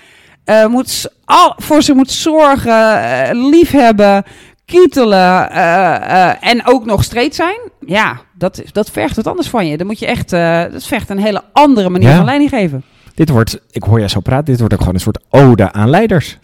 eh, 0.45 0.67
moet 0.67 1.09
al, 1.25 1.55
voor 1.57 1.83
ze 1.83 1.95
moet 1.95 2.11
zorgen, 2.11 3.03
eh, 3.03 3.31
liefhebben, 3.51 4.25
kietelen 4.65 5.51
eh, 5.51 6.49
en 6.49 6.67
ook 6.67 6.85
nog 6.85 7.05
streed 7.05 7.35
zijn. 7.35 7.59
Ja, 7.87 8.21
dat, 8.39 8.63
is- 8.63 8.73
dat 8.73 8.91
vergt 8.91 9.17
wat 9.17 9.27
anders 9.27 9.49
van 9.49 9.67
je. 9.67 9.77
Dan 9.77 9.87
moet 9.87 9.99
je 9.99 10.07
echt, 10.07 10.31
dat 10.73 10.85
vergt 10.85 11.11
een 11.11 11.19
hele 11.19 11.43
andere 11.53 11.89
manier 11.89 12.09
Ja. 12.09 12.17
van 12.17 12.25
leiding 12.25 12.51
geven. 12.51 12.85
Dit 13.15 13.29
wordt, 13.29 13.61
ik 13.71 13.83
hoor 13.83 13.99
jij 13.99 14.09
zo 14.09 14.21
praten, 14.21 14.45
dit 14.45 14.59
wordt 14.59 14.75
ook 14.75 14.81
gewoon 14.81 14.95
een 14.95 15.01
soort 15.01 15.19
ode 15.31 15.73
aan 15.73 15.91
leiders. 15.91 16.39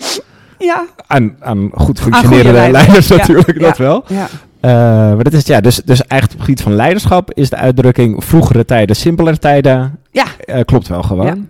Ja, 0.58 0.84
Aan, 1.06 1.36
aan 1.40 1.70
goed 1.74 2.00
functionerende 2.00 2.52
leiders. 2.52 2.84
leiders 2.84 3.08
Ja, 3.08 3.16
natuurlijk, 3.16 3.60
dat 3.60 3.78
wel. 3.78 4.04
ja. 4.08 4.28
Eh, 4.60 4.70
maar 5.14 5.24
dat 5.24 5.32
is, 5.32 5.46
ja, 5.46 5.60
dus, 5.60 5.76
dus 5.76 6.00
eigenlijk 6.06 6.22
op 6.22 6.30
het 6.30 6.40
gebied 6.40 6.62
van 6.62 6.74
leiderschap 6.74 7.32
is 7.34 7.50
de 7.50 7.56
uitdrukking 7.56 8.24
vroegere 8.24 8.64
tijden, 8.64 8.96
simpelere 8.96 9.38
tijden. 9.38 9.98
Ja. 10.10 10.24
eh, 10.44 10.60
klopt 10.64 10.88
wel 10.88 11.02
gewoon. 11.02 11.48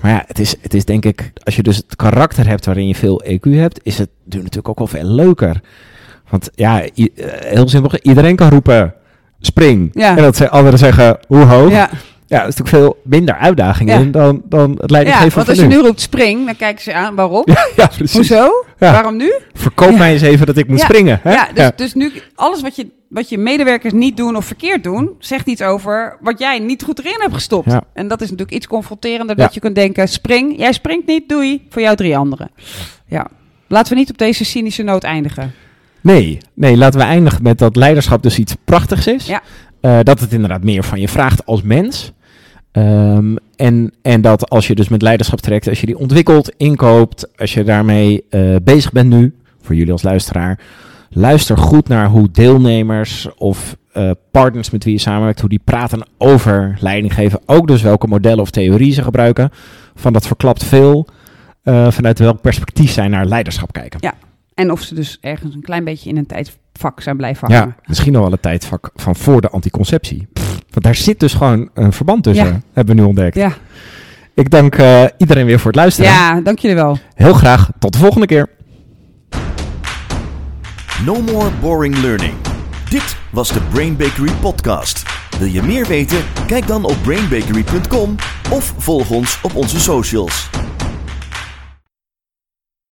Maar 0.00 0.10
ja, 0.10 0.24
het 0.26 0.38
is, 0.38 0.54
het 0.60 0.74
is 0.74 0.84
denk 0.84 1.04
ik, 1.04 1.32
als 1.44 1.56
je 1.56 1.62
dus 1.62 1.76
het 1.76 1.96
karakter 1.96 2.46
hebt 2.46 2.64
waarin 2.66 2.88
je 2.88 2.94
veel 2.94 3.22
EQ 3.24 3.50
hebt, 3.50 3.80
is 3.82 3.98
het 3.98 4.08
nu 4.24 4.36
natuurlijk 4.38 4.68
ook 4.68 4.78
wel 4.78 4.86
veel 4.86 5.04
leuker. 5.04 5.60
Want 6.28 6.50
ja, 6.54 6.82
eh, 6.82 7.06
heel 7.40 7.68
simpel, 7.68 7.98
iedereen 8.02 8.36
kan 8.36 8.48
roepen 8.48 8.94
spring. 9.40 9.90
Ja. 9.92 10.16
En 10.16 10.22
dat 10.22 10.50
anderen 10.50 10.78
zeggen 10.78 11.18
hoe 11.26 11.44
hoog. 11.44 11.88
Ja. 12.30 12.42
Er 12.42 12.48
is 12.48 12.54
natuurlijk 12.56 12.84
veel 12.84 13.00
minder 13.04 13.34
uitdaging 13.36 13.90
Ja. 13.90 13.98
in 13.98 14.10
dan, 14.10 14.42
dan 14.44 14.70
het 14.70 14.80
ja, 14.80 14.86
leidinggeven 14.86 15.34
want 15.34 15.46
van 15.46 15.54
als 15.54 15.64
je 15.64 15.66
nu. 15.68 15.76
nu 15.76 15.82
roept 15.82 16.00
spring, 16.00 16.46
dan 16.46 16.56
kijken 16.56 16.82
ze 16.82 16.94
aan 16.94 17.14
waarom. 17.14 17.42
Ja, 17.44 17.68
ja, 17.76 17.86
precies. 17.86 18.12
Hoezo? 18.12 18.64
Waarom 18.78 19.16
nu? 19.16 19.32
Verkoop 19.54 19.98
mij 19.98 20.12
eens 20.12 20.22
even 20.22 20.46
dat 20.46 20.56
ik 20.56 20.68
moet 20.68 20.80
springen. 20.80 21.20
Hè? 21.22 21.32
Ja, 21.32 21.48
dus, 21.54 21.70
dus 21.76 21.94
nu 21.94 22.12
alles 22.34 22.60
wat 22.62 22.76
je, 22.76 22.86
wat 23.08 23.28
je 23.28 23.38
medewerkers 23.38 23.92
niet 23.92 24.16
doen 24.16 24.36
of 24.36 24.44
verkeerd 24.44 24.84
doen, 24.84 25.10
zegt 25.18 25.46
iets 25.46 25.62
over 25.62 26.16
wat 26.20 26.38
jij 26.38 26.58
niet 26.58 26.82
goed 26.82 26.98
erin 26.98 27.16
hebt 27.20 27.34
gestopt. 27.34 27.76
En 27.92 28.08
dat 28.08 28.20
is 28.20 28.30
natuurlijk 28.30 28.56
iets 28.56 28.66
confronterender 28.66 29.36
dat 29.36 29.54
je 29.54 29.60
kunt 29.60 29.74
denken, 29.74 30.08
spring, 30.08 30.58
jij 30.58 30.72
springt 30.72 31.06
niet, 31.06 31.28
doei, 31.28 31.66
voor 31.68 31.82
jou 31.82 31.96
drie 31.96 32.16
anderen. 32.16 32.50
Ja. 33.06 33.26
Laten 33.68 33.92
we 33.92 33.98
niet 33.98 34.10
op 34.10 34.18
deze 34.18 34.44
cynische 34.44 34.82
noot 34.82 35.02
eindigen. 35.02 35.52
Nee, 36.00 36.38
nee, 36.54 36.76
laten 36.76 37.00
we 37.00 37.06
eindigen 37.06 37.42
met 37.42 37.58
dat 37.58 37.76
leiderschap 37.76 38.22
dus 38.22 38.38
iets 38.38 38.54
prachtigs 38.64 39.06
is. 39.06 39.26
Ja. 39.26 39.42
Eh, 39.80 39.98
dat 40.02 40.20
het 40.20 40.32
inderdaad 40.32 40.64
meer 40.64 40.84
van 40.84 41.00
je 41.00 41.08
vraagt 41.08 41.46
als 41.46 41.62
mens. 41.62 42.12
Ehm, 42.72 43.36
en, 43.56 43.92
en 44.02 44.20
dat 44.20 44.50
als 44.50 44.66
je 44.66 44.74
dus 44.74 44.88
met 44.88 45.02
leiderschap 45.02 45.40
trekt, 45.40 45.68
als 45.68 45.80
je 45.80 45.86
die 45.86 45.98
ontwikkelt, 45.98 46.52
inkoopt, 46.56 47.38
als 47.38 47.54
je 47.54 47.64
daarmee 47.64 48.24
eh, 48.30 48.56
bezig 48.62 48.92
bent 48.92 49.08
nu, 49.10 49.34
voor 49.62 49.74
jullie 49.74 49.92
als 49.92 50.02
luisteraar, 50.02 50.58
luister 51.10 51.58
goed 51.58 51.88
naar 51.88 52.06
hoe 52.08 52.30
deelnemers 52.30 53.28
of 53.36 53.76
eh, 53.92 54.10
partners 54.30 54.70
met 54.70 54.84
wie 54.84 54.92
je 54.92 54.98
samenwerkt, 55.00 55.40
hoe 55.40 55.48
die 55.48 55.60
praten 55.64 56.06
over 56.18 56.76
leiding 56.80 57.14
geven. 57.14 57.40
Ook 57.46 57.66
dus 57.66 57.82
welke 57.82 58.06
modellen 58.06 58.40
of 58.40 58.50
theorieën 58.50 58.92
ze 58.92 59.02
gebruiken. 59.02 59.50
Van 59.94 60.12
dat 60.12 60.26
verklapt 60.26 60.64
veel. 60.64 61.06
eh, 61.62 61.90
vanuit 61.90 62.18
welk 62.18 62.40
perspectief 62.40 62.90
zij 62.90 63.08
naar 63.08 63.26
leiderschap 63.26 63.72
kijken. 63.72 63.98
En 64.54 64.70
of 64.72 64.80
ze 64.82 64.94
dus 64.94 65.18
ergens 65.20 65.54
een 65.54 65.60
klein 65.62 65.84
beetje 65.84 66.10
in 66.10 66.16
een 66.16 66.26
tijdvak 66.26 67.00
zijn 67.00 67.16
blijven 67.16 67.48
hangen. 67.48 67.66
Ja, 67.66 67.76
misschien 67.86 68.16
al 68.16 68.22
wel 68.22 68.30
het 68.30 68.42
tijdvak 68.42 68.90
van 68.94 69.16
voor 69.16 69.40
de 69.40 69.48
anticonceptie. 69.48 70.28
Want 70.70 70.84
daar 70.84 70.94
zit 70.94 71.20
dus 71.20 71.32
gewoon 71.34 71.68
een 71.74 71.92
verband 71.92 72.22
tussen, 72.22 72.46
Ja. 72.46 72.60
hebben 72.72 72.94
we 72.96 73.00
nu 73.00 73.06
ontdekt. 73.06 73.34
Ja, 73.34 73.52
Ik 74.34 74.50
dank 74.50 74.74
eh, 74.74 75.04
iedereen 75.18 75.46
weer 75.46 75.58
voor 75.58 75.70
het 75.70 75.80
luisteren. 75.80 76.10
ja 76.10 76.40
dank 76.40 76.58
jullie 76.58 76.76
wel. 76.76 76.98
Heel 77.14 77.32
graag, 77.34 77.70
tot 77.78 77.92
de 77.92 77.98
volgende 77.98 78.26
keer. 78.26 78.48
No 81.04 81.20
more 81.32 81.50
boring 81.60 81.96
learning. 81.96 82.34
Dit 82.88 83.16
was 83.30 83.48
de 83.52 83.60
Brain 83.72 83.96
Bakery 83.96 84.32
podcast. 84.40 85.02
Wil 85.38 85.48
je 85.48 85.62
meer 85.62 85.86
weten? 85.86 86.18
Kijk 86.46 86.66
dan 86.66 86.84
op 86.84 86.96
brainbakery.com 87.02 88.14
of 88.50 88.74
volg 88.78 89.10
ons 89.10 89.38
op 89.42 89.54
onze 89.54 89.80
socials. 89.80 90.50